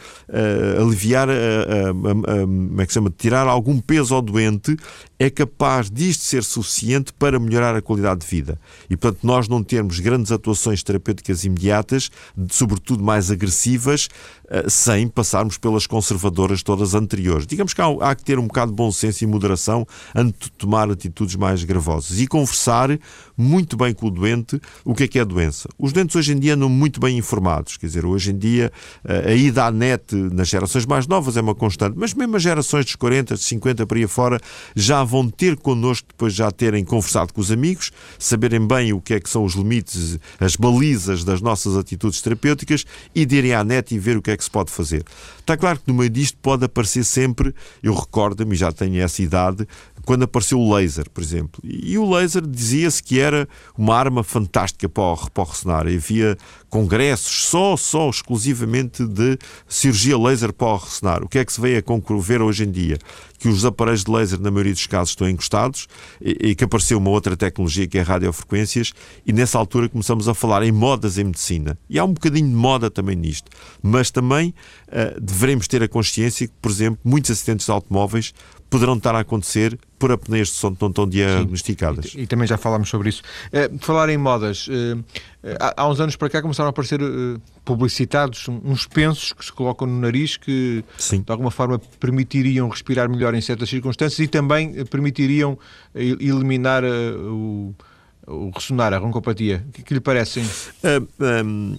aliviar, 0.80 1.28
uh, 1.30 1.94
como 1.94 2.82
é 2.82 2.86
que 2.86 2.92
se 2.92 2.96
chama, 2.96 3.14
tirar 3.16 3.48
algum 3.48 3.80
peso 3.80 4.14
ao 4.14 4.22
doente, 4.22 4.78
é 5.18 5.30
capaz 5.30 5.90
disto 5.90 6.24
ser 6.24 6.44
suficiente 6.44 7.14
para 7.14 7.40
melhorar 7.40 7.76
a 7.76 7.82
qualidade 7.82 8.22
de 8.22 8.28
vida. 8.28 8.60
E, 8.90 8.98
portanto, 8.98 9.24
nós 9.24 9.48
não 9.48 9.64
termos 9.64 10.00
grandes 10.00 10.32
atuações 10.32 10.82
terapêuticas 10.82 11.44
imediatas, 11.44 12.10
sobretudo 12.50 13.04
mais 13.04 13.30
agressivas, 13.30 14.10
sem 14.68 15.08
passarmos 15.08 15.60
pelas 15.60 15.86
conservadoras 15.86 16.64
todas 16.64 16.96
anteriores. 16.96 17.46
Digamos 17.46 17.74
que 17.74 17.82
há, 17.82 17.86
há, 18.02 18.16
que 18.16 18.24
ter 18.24 18.40
um 18.40 18.48
bocado 18.48 18.72
de 18.72 18.76
bom 18.76 18.92
senso 18.92 19.24
e 19.24 19.28
moderação 19.28 19.86
antes 20.16 20.50
de 20.50 20.52
tomar 20.54 20.90
atitudes 20.90 21.36
mais 21.36 21.64
gravosas 21.64 22.20
e 22.20 22.26
conversar 22.26 22.90
muito 23.38 23.78
bem 23.78 23.94
com 23.94 24.08
o 24.08 24.12
doente 24.12 24.60
o 24.84 24.94
que 24.94 25.04
é 25.04 25.08
que 25.08 25.20
é 25.20 25.22
a 25.22 25.26
doença. 25.26 25.70
Os 25.78 25.94
hoje 26.16 26.34
em 26.34 26.40
dia 26.40 26.56
andam 26.56 26.70
muito 26.70 27.00
bem 27.00 27.18
informados, 27.18 27.78
quer 27.78 27.88
dizer, 27.88 28.06
hoje 28.06 28.32
em 28.32 28.38
dia 28.38 28.72
uh, 29.06 29.30
a 29.30 29.34
ida 29.34 29.66
à 29.66 29.72
net 29.72 30.16
nas 30.16 30.48
gerações 30.48 30.86
mais 30.86 31.08
novas 31.08 31.38
é 31.38 31.42
uma 31.42 31.56
constante, 31.56 31.96
mas 31.98 32.14
mesmo 32.14 32.36
as 32.36 32.44
gerações 32.44 32.86
dos 32.86 32.96
40, 32.96 33.36
de 33.36 33.42
50 33.42 33.86
para 33.86 33.98
aí 33.98 34.08
fora 34.08 34.40
já 34.76 35.04
vão 35.04 35.30
ter 35.30 35.56
connosco 35.58 36.08
depois 36.10 36.34
já 36.34 36.50
terem 36.52 36.84
conversado 36.84 37.34
com 37.34 37.42
os 37.42 37.52
amigos, 37.52 37.92
saberem 38.18 38.66
bem 38.66 38.94
o 38.94 39.02
que 39.02 39.14
é 39.14 39.20
que 39.20 39.30
são 39.30 39.44
os 39.44 39.54
limites, 39.54 40.18
as 40.40 40.56
balizas 40.56 41.24
das 41.24 41.42
nossas 41.42 41.76
atitudes 41.78 42.22
terapêuticas 42.22 42.86
e 43.14 43.26
de 43.26 43.36
irem 43.36 43.54
à 43.54 43.64
net 43.64 43.94
e 43.94 44.00
ver 44.00 44.18
o 44.18 44.22
que 44.22 44.32
é 44.32 44.38
que 44.38 44.44
se 44.44 44.52
pode 44.52 44.72
fazer. 44.72 45.04
Está 45.40 45.58
claro 45.58 45.80
que 45.80 45.92
no 45.92 45.94
meio 45.94 46.10
disto 46.10 46.38
pode 46.42 46.66
aparecer 46.66 47.04
sempre, 47.04 47.54
eu 47.82 47.94
recordo-me, 47.94 48.56
já 48.56 48.72
tenho 48.72 49.02
essa 49.02 49.22
idade, 49.22 49.68
quando 50.06 50.24
apareceu 50.24 50.60
o 50.60 50.74
laser, 50.74 51.10
por 51.10 51.22
exemplo. 51.22 51.62
E 51.64 51.98
o 51.98 52.10
laser 52.10 52.46
dizia-se 52.46 53.02
que 53.02 53.20
era 53.20 53.48
uma 53.78 53.96
arma 53.96 54.24
fantástica 54.24 54.90
para 54.90 55.04
o, 55.04 55.30
para 55.30 55.44
o 55.44 55.46
ressonar. 55.46 55.88
Havia 55.88 56.38
congressos 56.70 57.46
só, 57.46 57.76
só, 57.76 58.10
exclusivamente 58.10 59.06
de 59.06 59.38
cirurgia 59.68 60.18
laser 60.18 60.54
para 60.54 60.68
o 60.68 60.78
ressonar. 60.78 61.24
O 61.24 61.30
que 61.30 61.40
é 61.40 61.46
que 61.46 61.52
se 61.52 61.62
veio 61.62 61.80
a 61.80 61.82
concorrer 61.82 62.42
hoje 62.42 62.64
em 62.64 62.72
dia? 62.72 62.98
Que 63.38 63.48
os 63.48 63.66
aparelhos 63.66 64.04
de 64.04 64.12
laser, 64.12 64.40
na 64.40 64.52
maioria 64.52 64.74
dos 64.74 64.88
casos, 64.88 65.10
estão 65.10 65.28
encostados 65.28 65.88
e, 66.22 66.50
e 66.50 66.56
que 66.56 66.64
apareceu 66.64 66.98
uma 66.98 67.10
outra 67.10 67.36
tecnologia 67.36 67.88
que 67.88 67.98
é 67.98 68.02
radiofrequências 68.02 68.94
e 69.26 69.34
nessa 69.34 69.58
altura 69.58 69.90
começamos 69.90 70.28
a 70.28 70.34
falar 70.34 70.64
em 70.64 70.72
modas 70.72 71.18
em 71.18 71.26
medicina. 71.26 71.78
E 71.90 72.00
há 72.00 72.06
um 72.06 72.14
bocadinho 72.14 72.48
de 72.48 72.56
moda 72.56 72.90
também 72.90 73.16
nisto. 73.16 73.50
Mas 73.82 74.12
também 74.12 74.54
uh, 74.88 75.20
devemos 75.20 75.68
ter 75.68 75.84
a 75.84 75.88
consciência 75.88 76.48
que, 76.48 76.54
por 76.62 76.72
exemplo, 76.72 77.00
muitos 77.04 77.32
acidentes 77.32 77.66
de 77.66 77.72
automóveis 77.72 78.34
poderão 78.72 78.96
estar 78.96 79.14
a 79.14 79.20
acontecer 79.20 79.78
por 80.00 80.14
apneias 80.14 80.48
de 80.48 80.54
que 80.56 80.78
não 80.80 80.88
estão 80.88 81.08
diagnosticadas. 81.08 82.14
E, 82.16 82.22
e, 82.22 82.28
também 82.28 82.48
já 82.48 82.58
falámos 82.58 82.90
sobre 82.90 83.10
isso. 83.10 83.22
Uh, 83.48 83.78
falar 83.80 84.08
em 84.08 84.18
modas, 84.18 84.68
uh, 84.70 85.04
há, 85.60 85.84
há, 85.84 85.90
uns 85.90 86.00
anos 86.00 86.16
para 86.16 86.30
cá 86.30 86.42
começaram 86.42 86.68
a 86.68 86.70
aparecer 86.70 87.02
uh, 87.02 87.40
publicitados 87.66 88.48
uns 88.48 88.88
pensos 88.88 89.34
que 89.34 89.44
se 89.44 89.52
colocam 89.52 89.86
no 89.86 90.00
nariz 90.00 90.38
que 90.38 90.86
Sim. 90.98 91.22
de 91.22 91.32
alguma 91.32 91.52
forma 91.52 91.80
permitiriam 92.00 92.70
respirar 92.70 93.10
melhor 93.10 93.36
em 93.36 93.42
certas 93.42 93.70
circunstâncias 93.70 94.20
e 94.20 94.28
também 94.28 94.86
permitiriam 94.86 95.60
eliminar 95.94 96.84
o 96.86 97.76
o 98.28 98.52
ressonar, 98.52 98.94
a 98.94 98.98
roncopatia? 98.98 99.66
O 99.68 99.72
que, 99.72 99.84
que 99.84 99.94
lhe 99.96 100.00
parecem? 100.00 100.46
Um, 101.44 101.78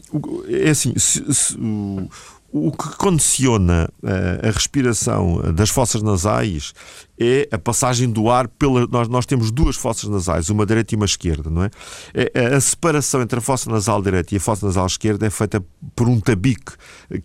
é 0.48 0.70
assim, 0.70 0.92
se, 0.98 1.32
se, 1.32 1.56
o, 1.56 2.08
o 2.52 2.70
que 2.70 2.96
condiciona 2.96 3.88
uh, 4.02 4.46
a 4.46 4.50
respiração 4.50 5.52
das 5.54 5.70
fossas 5.70 6.02
nasais 6.02 6.74
é 7.18 7.48
a 7.50 7.58
passagem 7.58 8.10
do 8.10 8.30
ar 8.30 8.48
pela. 8.48 8.86
Nós, 8.86 9.08
nós 9.08 9.26
temos 9.26 9.50
duas 9.50 9.76
fossas 9.76 10.08
nasais, 10.08 10.48
uma 10.50 10.66
direita 10.66 10.94
e 10.94 10.96
uma 10.96 11.04
esquerda, 11.04 11.50
não 11.50 11.64
é? 11.64 11.70
é? 12.14 12.30
é 12.34 12.54
a 12.54 12.60
separação 12.60 13.22
entre 13.22 13.38
a 13.38 13.42
fossa 13.42 13.70
nasal 13.70 14.02
direita 14.02 14.34
e 14.34 14.38
a 14.38 14.40
fossa 14.40 14.66
nasal 14.66 14.86
esquerda 14.86 15.26
é 15.26 15.30
feita 15.30 15.62
por 15.94 16.08
um 16.08 16.20
tabique, 16.20 16.72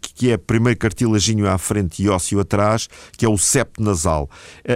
que 0.02 0.32
é 0.32 0.38
primeiro 0.38 0.78
cartilaginho 0.78 1.48
à 1.48 1.58
frente 1.58 2.04
e 2.04 2.10
ósseo 2.10 2.40
atrás, 2.40 2.88
que 3.18 3.26
é 3.26 3.30
o 3.30 3.38
septo 3.38 3.82
nasal. 3.82 4.30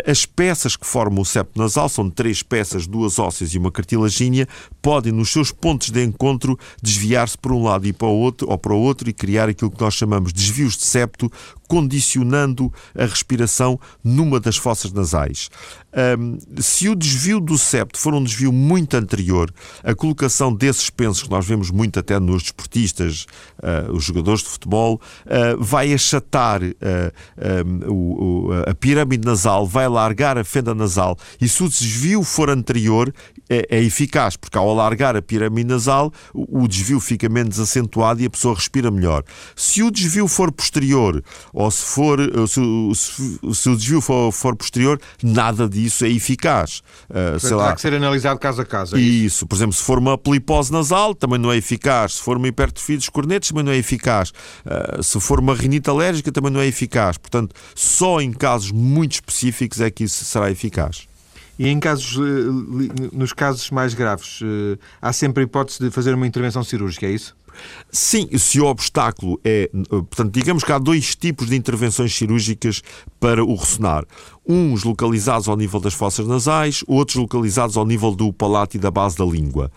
As 0.05 0.25
peças 0.25 0.75
que 0.75 0.85
formam 0.85 1.21
o 1.21 1.25
septo 1.25 1.59
nasal 1.59 1.89
são 1.89 2.09
três 2.09 2.41
peças, 2.41 2.87
duas 2.87 3.19
ósseas 3.19 3.53
e 3.53 3.57
uma 3.57 3.71
cartilagínea, 3.71 4.47
podem, 4.81 5.11
nos 5.11 5.31
seus 5.31 5.51
pontos 5.51 5.89
de 5.89 6.03
encontro, 6.03 6.57
desviar-se 6.81 7.37
para 7.37 7.53
um 7.53 7.63
lado 7.63 7.85
e 7.85 7.93
para 7.93 8.07
o 8.07 8.17
outro, 8.17 8.49
ou 8.49 8.57
para 8.57 8.73
o 8.73 8.79
outro, 8.79 9.09
e 9.09 9.13
criar 9.13 9.49
aquilo 9.49 9.71
que 9.71 9.81
nós 9.81 9.93
chamamos 9.93 10.33
de 10.33 10.41
desvios 10.41 10.75
de 10.75 10.83
septo, 10.83 11.31
condicionando 11.71 12.69
a 12.93 13.05
respiração 13.05 13.79
numa 14.03 14.41
das 14.41 14.57
fossas 14.57 14.91
nasais. 14.91 15.49
Um, 16.19 16.37
se 16.61 16.89
o 16.89 16.95
desvio 16.95 17.39
do 17.39 17.57
septo 17.57 17.97
for 17.97 18.13
um 18.13 18.21
desvio 18.21 18.51
muito 18.51 18.97
anterior, 18.97 19.49
a 19.81 19.95
colocação 19.95 20.53
desses 20.53 20.89
pensos, 20.89 21.23
que 21.23 21.29
nós 21.29 21.45
vemos 21.45 21.71
muito 21.71 21.97
até 21.97 22.19
nos 22.19 22.43
desportistas, 22.43 23.25
uh, 23.59 23.89
os 23.93 24.03
jogadores 24.03 24.41
de 24.41 24.49
futebol, 24.49 24.99
uh, 25.25 25.63
vai 25.63 25.93
achatar 25.93 26.61
uh, 26.61 26.75
um, 27.87 27.89
o, 27.89 28.49
a 28.67 28.73
pirâmide 28.73 29.25
nasal, 29.25 29.65
vai 29.65 29.85
alargar 29.85 30.37
a 30.37 30.43
fenda 30.43 30.75
nasal, 30.75 31.17
e 31.39 31.47
se 31.47 31.63
o 31.63 31.69
desvio 31.69 32.21
for 32.21 32.49
anterior, 32.49 33.13
é, 33.51 33.67
é 33.77 33.83
eficaz, 33.83 34.35
porque 34.35 34.57
ao 34.57 34.69
alargar 34.69 35.15
a 35.15 35.21
pirâmide 35.21 35.67
nasal, 35.67 36.11
o, 36.33 36.63
o 36.63 36.67
desvio 36.67 36.99
fica 36.99 37.29
menos 37.29 37.59
acentuado 37.59 38.21
e 38.21 38.25
a 38.25 38.29
pessoa 38.29 38.55
respira 38.55 38.89
melhor. 38.89 39.23
Se 39.55 39.83
o 39.83 39.91
desvio 39.91 40.27
for 40.27 40.51
posterior, 40.51 41.23
ou 41.53 41.69
se, 41.69 41.83
for, 41.83 42.19
se, 42.47 42.61
se, 42.95 43.39
se 43.53 43.69
o 43.69 43.75
desvio 43.75 44.01
for, 44.01 44.31
for 44.31 44.55
posterior, 44.55 44.99
nada 45.21 45.69
disso 45.69 45.91
isso 45.91 46.05
é 46.05 46.09
eficaz. 46.09 46.81
Uh, 47.09 47.39
sei 47.39 47.55
lá. 47.55 47.75
que 47.75 47.81
ser 47.81 47.93
analisado 47.93 48.39
caso 48.39 48.61
a 48.61 48.65
caso. 48.65 48.95
É 48.95 48.99
isso. 48.99 49.25
isso. 49.25 49.47
por 49.47 49.55
exemplo, 49.55 49.73
se 49.73 49.83
for 49.83 49.99
uma 49.99 50.17
polipose 50.17 50.71
nasal, 50.71 51.13
também 51.13 51.37
não 51.37 51.51
é 51.51 51.57
eficaz. 51.57 52.15
Se 52.15 52.21
for 52.21 52.37
uma 52.37 52.47
hipertrofia 52.47 52.97
dos 52.97 53.09
cornetos, 53.09 53.49
também 53.49 53.63
não 53.63 53.71
é 53.71 53.77
eficaz. 53.77 54.31
Uh, 54.65 55.03
se 55.03 55.19
for 55.19 55.39
uma 55.39 55.53
rinite 55.53 55.89
alérgica, 55.89 56.31
também 56.31 56.51
não 56.51 56.61
é 56.61 56.67
eficaz. 56.67 57.17
Portanto, 57.17 57.55
só 57.75 58.21
em 58.21 58.31
casos 58.31 58.71
muito 58.71 59.13
específicos 59.13 59.81
é 59.81 59.91
que 59.91 60.03
isso 60.05 60.23
será 60.25 60.49
eficaz. 60.49 61.10
E 61.61 61.67
em 61.67 61.79
casos, 61.79 62.17
eh, 62.17 63.09
nos 63.13 63.33
casos 63.33 63.69
mais 63.69 63.93
graves, 63.93 64.39
eh, 64.41 64.79
há 64.99 65.13
sempre 65.13 65.43
a 65.43 65.45
hipótese 65.45 65.77
de 65.77 65.91
fazer 65.91 66.11
uma 66.15 66.25
intervenção 66.25 66.63
cirúrgica, 66.63 67.05
é 67.05 67.11
isso? 67.11 67.35
Sim, 67.91 68.27
se 68.35 68.59
o 68.59 68.65
obstáculo 68.65 69.39
é. 69.45 69.69
Portanto, 69.87 70.31
digamos 70.31 70.63
que 70.63 70.71
há 70.71 70.79
dois 70.79 71.15
tipos 71.15 71.49
de 71.49 71.55
intervenções 71.55 72.15
cirúrgicas 72.15 72.81
para 73.19 73.45
o 73.45 73.53
ressonar. 73.53 74.05
Uns 74.43 74.83
localizados 74.83 75.47
ao 75.47 75.55
nível 75.55 75.79
das 75.79 75.93
fossas 75.93 76.25
nasais, 76.25 76.83
outros 76.87 77.17
localizados 77.17 77.77
ao 77.77 77.85
nível 77.85 78.15
do 78.15 78.33
palato 78.33 78.75
e 78.75 78.79
da 78.79 78.89
base 78.89 79.15
da 79.15 79.25
língua. 79.25 79.71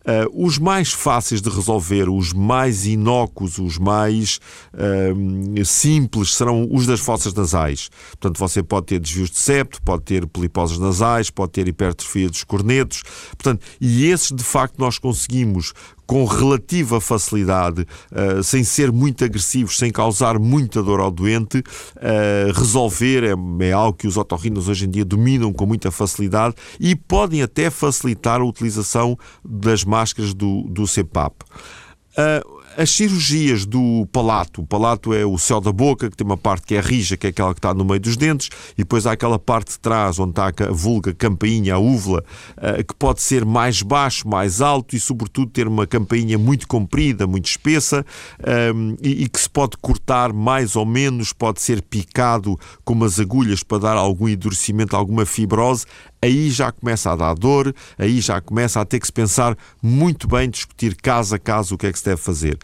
Uh, 0.00 0.46
os 0.46 0.58
mais 0.58 0.92
fáceis 0.92 1.42
de 1.42 1.50
resolver, 1.50 2.08
os 2.08 2.32
mais 2.32 2.86
inócuos, 2.86 3.58
os 3.58 3.76
mais 3.76 4.40
uh, 4.72 5.64
simples 5.64 6.34
serão 6.34 6.66
os 6.70 6.86
das 6.86 7.00
fossas 7.00 7.34
nasais. 7.34 7.90
Portanto, 8.12 8.38
você 8.38 8.62
pode 8.62 8.86
ter 8.86 8.98
desvios 8.98 9.30
de 9.30 9.38
septo, 9.38 9.82
pode 9.82 10.04
ter 10.04 10.26
poliposes 10.26 10.78
nasais, 10.78 11.28
pode 11.28 11.52
ter 11.52 11.68
hipertrofia 11.68 12.30
dos 12.30 12.44
cornetos. 12.44 13.02
Portanto, 13.36 13.64
e 13.78 14.06
esses 14.06 14.32
de 14.32 14.42
facto 14.42 14.78
nós 14.78 14.98
conseguimos 14.98 15.74
com 16.10 16.24
relativa 16.24 17.00
facilidade, 17.00 17.86
uh, 18.10 18.42
sem 18.42 18.64
ser 18.64 18.90
muito 18.90 19.24
agressivos, 19.24 19.78
sem 19.78 19.92
causar 19.92 20.40
muita 20.40 20.82
dor 20.82 20.98
ao 20.98 21.08
doente, 21.08 21.58
uh, 21.58 22.52
resolver 22.52 23.22
é, 23.22 23.68
é, 23.68 23.70
algo 23.70 23.96
que 23.96 24.08
os 24.08 24.16
otorrinos 24.16 24.68
hoje 24.68 24.86
em 24.86 24.90
dia 24.90 25.04
dominam 25.04 25.52
com 25.52 25.66
muita 25.66 25.92
facilidade 25.92 26.56
e 26.80 26.96
podem 26.96 27.42
até 27.42 27.70
facilitar 27.70 28.40
a 28.40 28.44
utilização 28.44 29.16
das 29.48 29.84
máscaras 29.84 30.34
do, 30.34 30.62
do. 30.64 30.82
Uh, 30.82 32.59
as 32.76 32.90
cirurgias 32.90 33.66
do 33.66 34.06
palato, 34.12 34.62
o 34.62 34.66
palato 34.66 35.12
é 35.12 35.24
o 35.24 35.36
céu 35.38 35.60
da 35.60 35.72
boca, 35.72 36.10
que 36.10 36.16
tem 36.16 36.26
uma 36.26 36.36
parte 36.36 36.66
que 36.66 36.74
é 36.74 36.80
rija, 36.80 37.16
que 37.16 37.26
é 37.26 37.30
aquela 37.30 37.52
que 37.52 37.58
está 37.58 37.74
no 37.74 37.84
meio 37.84 38.00
dos 38.00 38.16
dentes, 38.16 38.48
e 38.74 38.78
depois 38.78 39.06
há 39.06 39.12
aquela 39.12 39.38
parte 39.38 39.72
de 39.72 39.78
trás, 39.78 40.18
onde 40.18 40.30
está 40.30 40.48
a 40.48 40.72
vulga 40.72 41.12
campainha, 41.12 41.74
a 41.74 41.78
úvula, 41.78 42.24
eh, 42.56 42.82
que 42.82 42.94
pode 42.94 43.22
ser 43.22 43.44
mais 43.44 43.82
baixo, 43.82 44.28
mais 44.28 44.60
alto 44.60 44.94
e, 44.94 45.00
sobretudo, 45.00 45.50
ter 45.50 45.66
uma 45.66 45.86
campainha 45.86 46.38
muito 46.38 46.66
comprida, 46.66 47.26
muito 47.26 47.46
espessa, 47.46 48.04
ehm, 48.44 48.94
e 49.02 49.28
que 49.28 49.40
se 49.40 49.50
pode 49.50 49.76
cortar 49.76 50.32
mais 50.32 50.76
ou 50.76 50.86
menos, 50.86 51.32
pode 51.32 51.60
ser 51.60 51.82
picado 51.82 52.58
com 52.84 52.94
umas 52.94 53.18
agulhas 53.18 53.62
para 53.62 53.78
dar 53.78 53.96
algum 53.96 54.28
endurecimento, 54.28 54.96
alguma 54.96 55.26
fibrose 55.26 55.86
aí 56.22 56.50
já 56.50 56.70
começa 56.70 57.10
a 57.10 57.16
dar 57.16 57.34
dor, 57.34 57.74
aí 57.98 58.20
já 58.20 58.40
começa 58.40 58.80
a 58.80 58.84
ter 58.84 59.00
que 59.00 59.06
se 59.06 59.12
pensar 59.12 59.56
muito 59.82 60.28
bem, 60.28 60.48
discutir 60.48 60.96
caso 60.96 61.34
a 61.34 61.38
caso 61.38 61.74
o 61.74 61.78
que 61.78 61.86
é 61.86 61.92
que 61.92 61.98
se 61.98 62.04
deve 62.04 62.20
fazer. 62.20 62.58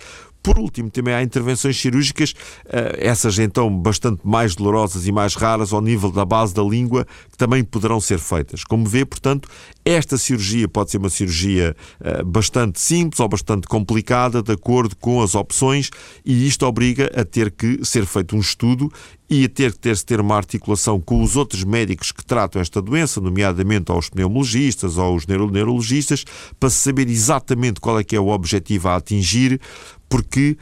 Por 0.47 0.61
último, 0.61 0.89
também 0.89 1.13
há 1.13 1.25
intervenções 1.25 1.77
cirúrgicas, 1.77 2.33
eh, 2.67 2.99
essas 3.01 3.37
então 3.37 3.69
bastante 3.69 4.21
mais 4.23 4.55
dolorosas 4.55 5.05
e 5.05 5.11
mais 5.11 5.35
raras 5.35 5.73
ao 5.73 5.81
nível 5.81 6.09
da 6.13 6.25
base 6.25 6.55
da 6.55 6.63
língua, 6.63 7.05
que 7.33 7.37
também 7.37 7.65
poderão 7.65 8.01
ser 8.01 8.21
feitas. 8.21 8.63
Como 8.63 8.87
vê, 8.87 9.05
portanto, 9.05 9.49
esta 9.85 10.17
cirurgia 10.17 10.69
pode 10.69 10.93
ser 10.93 10.99
uma 10.99 11.11
cirurgia 11.11 11.75
eh, 12.01 12.23
bastante 12.23 12.81
simples 12.81 13.19
ou 13.19 13.29
bastante 13.29 13.67
complicada, 13.67 14.41
de 14.41 14.53
acordo 14.53 14.95
com 14.95 15.21
as 15.21 15.35
opções, 15.35 15.91
e 16.25 16.47
isto 16.47 16.65
obriga 16.65 17.11
a 17.17 17.25
ter 17.25 17.51
que 17.51 17.85
ser 17.85 18.07
feito 18.07 18.37
um 18.37 18.39
estudo 18.39 18.89
e 19.29 19.45
a 19.45 19.49
ter 19.49 19.73
que 19.73 19.79
ter, 19.79 19.99
ter 20.03 20.21
uma 20.21 20.37
articulação 20.37 21.01
com 21.01 21.23
os 21.23 21.37
outros 21.37 21.65
médicos 21.65 22.13
que 22.13 22.25
tratam 22.25 22.63
esta 22.63 22.81
doença, 22.81 23.21
nomeadamente 23.21 23.91
aos 23.91 24.09
pneumologistas 24.09 24.97
ou 24.99 25.05
aos 25.05 25.27
neuro 25.27 25.51
neurologistas, 25.51 26.25
para 26.59 26.71
saber 26.71 27.09
exatamente 27.09 27.81
qual 27.81 27.99
é 27.99 28.05
que 28.05 28.15
é 28.15 28.21
o 28.21 28.29
objetivo 28.29 28.89
a 28.89 28.97
atingir, 28.97 29.61
porque 30.09 30.57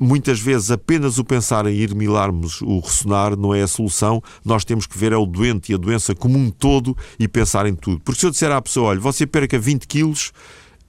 muitas 0.00 0.40
vezes 0.40 0.70
apenas 0.70 1.18
o 1.18 1.24
pensar 1.24 1.66
em 1.66 1.74
ir 1.74 1.94
milarmos 1.94 2.60
o 2.62 2.78
ressonar 2.80 3.36
não 3.36 3.54
é 3.54 3.62
a 3.62 3.68
solução. 3.68 4.22
Nós 4.44 4.64
temos 4.64 4.86
que 4.86 4.98
ver 4.98 5.12
é 5.12 5.16
o 5.16 5.26
doente 5.26 5.72
e 5.72 5.74
a 5.74 5.78
doença 5.78 6.14
como 6.14 6.38
um 6.38 6.50
todo 6.50 6.96
e 7.18 7.26
pensar 7.26 7.66
em 7.66 7.74
tudo. 7.74 8.00
Porque 8.04 8.20
se 8.20 8.26
eu 8.26 8.30
disser 8.30 8.50
à 8.50 8.60
pessoa, 8.60 8.90
olha, 8.90 9.00
você 9.00 9.26
perca 9.26 9.58
20 9.58 9.86
quilos, 9.86 10.32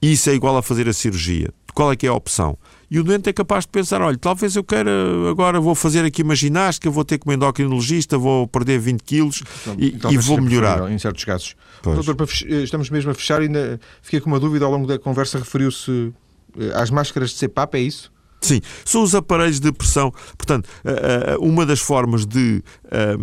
isso 0.01 0.29
é 0.29 0.33
igual 0.33 0.57
a 0.57 0.63
fazer 0.63 0.87
a 0.87 0.93
cirurgia. 0.93 1.51
Qual 1.73 1.91
é 1.91 1.95
que 1.95 2.05
é 2.05 2.09
a 2.09 2.13
opção? 2.13 2.57
E 2.91 2.99
o 2.99 3.03
doente 3.03 3.29
é 3.29 3.33
capaz 3.33 3.65
de 3.65 3.69
pensar: 3.69 4.01
olha, 4.01 4.17
talvez 4.17 4.55
eu 4.55 4.63
queira, 4.63 4.91
agora 5.29 5.59
vou 5.59 5.75
fazer 5.75 6.03
aqui 6.05 6.23
uma 6.23 6.35
ginástica, 6.35 6.89
vou 6.89 7.05
ter 7.05 7.17
como 7.17 7.33
endocrinologista, 7.33 8.17
vou 8.17 8.47
perder 8.47 8.79
20 8.79 9.01
quilos 9.01 9.43
então, 9.61 9.75
e, 9.77 9.95
e, 10.11 10.17
vou 10.17 10.41
melhorar. 10.41 10.91
Em 10.91 10.97
certos 10.97 11.23
casos. 11.23 11.55
Doutor, 11.83 12.27
estamos 12.63 12.89
mesmo 12.89 13.11
a 13.11 13.13
fechar 13.13 13.41
e 13.41 13.45
ainda 13.45 13.79
fiquei 14.01 14.19
com 14.19 14.29
uma 14.29 14.39
dúvida 14.39 14.65
ao 14.65 14.71
longo 14.71 14.87
da 14.87 14.97
conversa, 14.97 15.37
referiu-se 15.37 16.13
eh, 16.57 16.71
às 16.73 16.89
máscaras 16.89 17.31
de 17.31 17.37
CPAP, 17.37 17.75
é 17.75 17.79
isso? 17.79 18.11
Sim, 18.41 18.61
são 18.85 19.03
os 19.03 19.13
aparelhos 19.13 19.59
de 19.59 19.71
pressão. 19.71 20.13
Portanto, 20.37 20.69
eh, 20.85 21.33
eh, 21.33 21.37
uma 21.39 21.65
das 21.65 21.79
formas 21.79 22.25
de, 22.25 22.63
eh, 22.89 23.17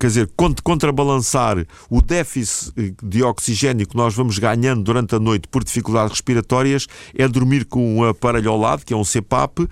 quer 0.00 0.06
dizer, 0.08 0.30
contrabalançar 0.64 1.64
o 1.88 2.02
déficit 2.02 2.94
de 3.02 3.22
oxigênio 3.22 3.86
que 3.86 3.96
nós 3.96 4.14
vamos 4.14 4.38
ganhando 4.38 4.82
durante 4.82 5.14
a 5.14 5.20
noite 5.20 5.46
por 5.48 5.62
dificuldades 5.62 6.10
respiratórias 6.10 6.86
é 7.16 7.26
dormir 7.28 7.64
com 7.64 7.98
um 7.98 8.04
aparelho 8.04 8.50
ao 8.50 8.58
lado, 8.58 8.84
que 8.84 8.92
é 8.92 8.96
um 8.96 9.04
CPAP, 9.04 9.68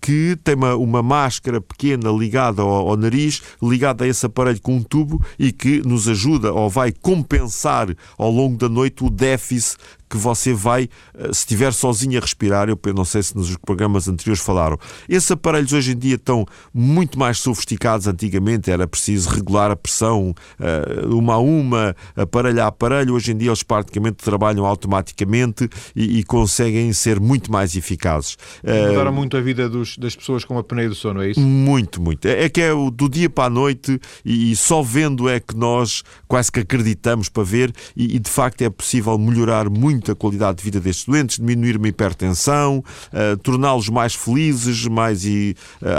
que 0.00 0.36
tem 0.42 0.54
uma, 0.54 0.74
uma 0.74 1.02
máscara 1.02 1.60
pequena 1.60 2.10
ligada 2.10 2.62
ao, 2.62 2.88
ao 2.88 2.96
nariz, 2.96 3.42
ligada 3.62 4.04
a 4.04 4.08
esse 4.08 4.24
aparelho 4.24 4.60
com 4.60 4.76
um 4.76 4.82
tubo 4.82 5.22
e 5.38 5.52
que 5.52 5.82
nos 5.86 6.08
ajuda 6.08 6.52
ou 6.52 6.70
vai 6.70 6.92
compensar 6.92 7.88
ao 8.16 8.30
longo 8.30 8.56
da 8.56 8.68
noite 8.68 9.04
o 9.04 9.10
déficit 9.10 9.76
que 10.08 10.16
você 10.16 10.54
vai, 10.54 10.88
se 11.26 11.40
estiver 11.40 11.72
sozinho 11.72 12.18
a 12.18 12.20
respirar, 12.22 12.68
eu 12.68 12.78
não 12.94 13.04
sei 13.04 13.17
sei 13.18 13.22
se 13.22 13.36
nos 13.36 13.56
programas 13.56 14.08
anteriores 14.08 14.42
falaram. 14.42 14.78
Esses 15.08 15.30
aparelhos 15.30 15.72
hoje 15.72 15.92
em 15.92 15.98
dia 15.98 16.14
estão 16.14 16.46
muito 16.72 17.18
mais 17.18 17.38
sofisticados. 17.38 18.06
Antigamente 18.06 18.70
era 18.70 18.86
preciso 18.86 19.28
regular 19.30 19.70
a 19.70 19.76
pressão 19.76 20.34
uh, 20.58 21.16
uma 21.16 21.34
a 21.34 21.38
uma, 21.38 21.96
aparelho 22.16 22.62
a 22.62 22.66
aparelho. 22.66 23.14
Hoje 23.14 23.32
em 23.32 23.36
dia 23.36 23.48
eles 23.48 23.62
praticamente 23.62 24.16
trabalham 24.16 24.64
automaticamente 24.64 25.68
e, 25.94 26.18
e 26.18 26.24
conseguem 26.24 26.92
ser 26.92 27.20
muito 27.20 27.50
mais 27.50 27.76
eficazes. 27.76 28.36
Eh, 28.62 28.88
Mudaram 28.88 29.12
muito 29.12 29.36
a 29.36 29.40
vida 29.40 29.68
dos, 29.68 29.96
das 29.98 30.14
pessoas 30.14 30.44
com 30.44 30.56
a 30.56 30.60
apneia 30.60 30.88
do 30.88 30.94
sono, 30.94 31.22
é 31.22 31.30
isso? 31.30 31.40
Muito, 31.40 32.00
muito. 32.00 32.26
É, 32.26 32.44
é 32.44 32.48
que 32.48 32.60
é 32.60 32.70
do 32.92 33.08
dia 33.08 33.28
para 33.28 33.44
a 33.44 33.50
noite 33.50 34.00
e, 34.24 34.52
e, 34.52 34.56
só 34.56 34.82
vendo 34.82 35.28
é 35.28 35.40
que 35.40 35.56
nós 35.56 36.02
quase 36.26 36.50
que 36.50 36.60
acreditamos 36.60 37.28
para 37.28 37.42
ver 37.42 37.72
e, 37.96 38.16
e 38.16 38.18
de 38.18 38.30
facto 38.30 38.62
é 38.62 38.70
possível 38.70 39.18
melhorar 39.18 39.68
muito 39.68 40.12
a 40.12 40.14
qualidade 40.14 40.58
de 40.58 40.64
vida 40.64 40.80
destes 40.80 41.06
doentes, 41.06 41.36
diminuir 41.36 41.76
uma 41.76 41.88
hipertensão, 41.88 42.82
uh, 43.12 43.36
torná-los 43.38 43.88
mais 43.88 44.14
felizes, 44.14 44.86
mais 44.86 45.24
uh, 45.24 45.56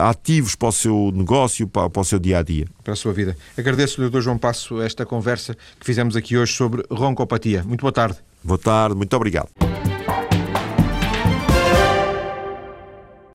ativos 0.09 0.55
para 0.55 0.69
o 0.69 0.71
seu 0.71 1.11
negócio, 1.13 1.67
para, 1.67 1.89
para 1.89 2.01
o 2.01 2.05
seu 2.05 2.19
dia 2.19 2.39
a 2.39 2.43
dia. 2.43 2.67
Para 2.83 2.93
a 2.93 2.95
sua 2.95 3.13
vida. 3.13 3.35
Agradeço-lhe, 3.57 4.09
Dr. 4.09 4.21
João 4.21 4.37
Passo, 4.37 4.81
esta 4.81 5.05
conversa 5.05 5.55
que 5.79 5.85
fizemos 5.85 6.15
aqui 6.15 6.37
hoje 6.37 6.53
sobre 6.53 6.83
roncopatia. 6.89 7.63
Muito 7.63 7.81
boa 7.81 7.91
tarde. 7.91 8.17
Boa 8.43 8.57
tarde, 8.57 8.95
muito 8.95 9.15
obrigado. 9.15 9.49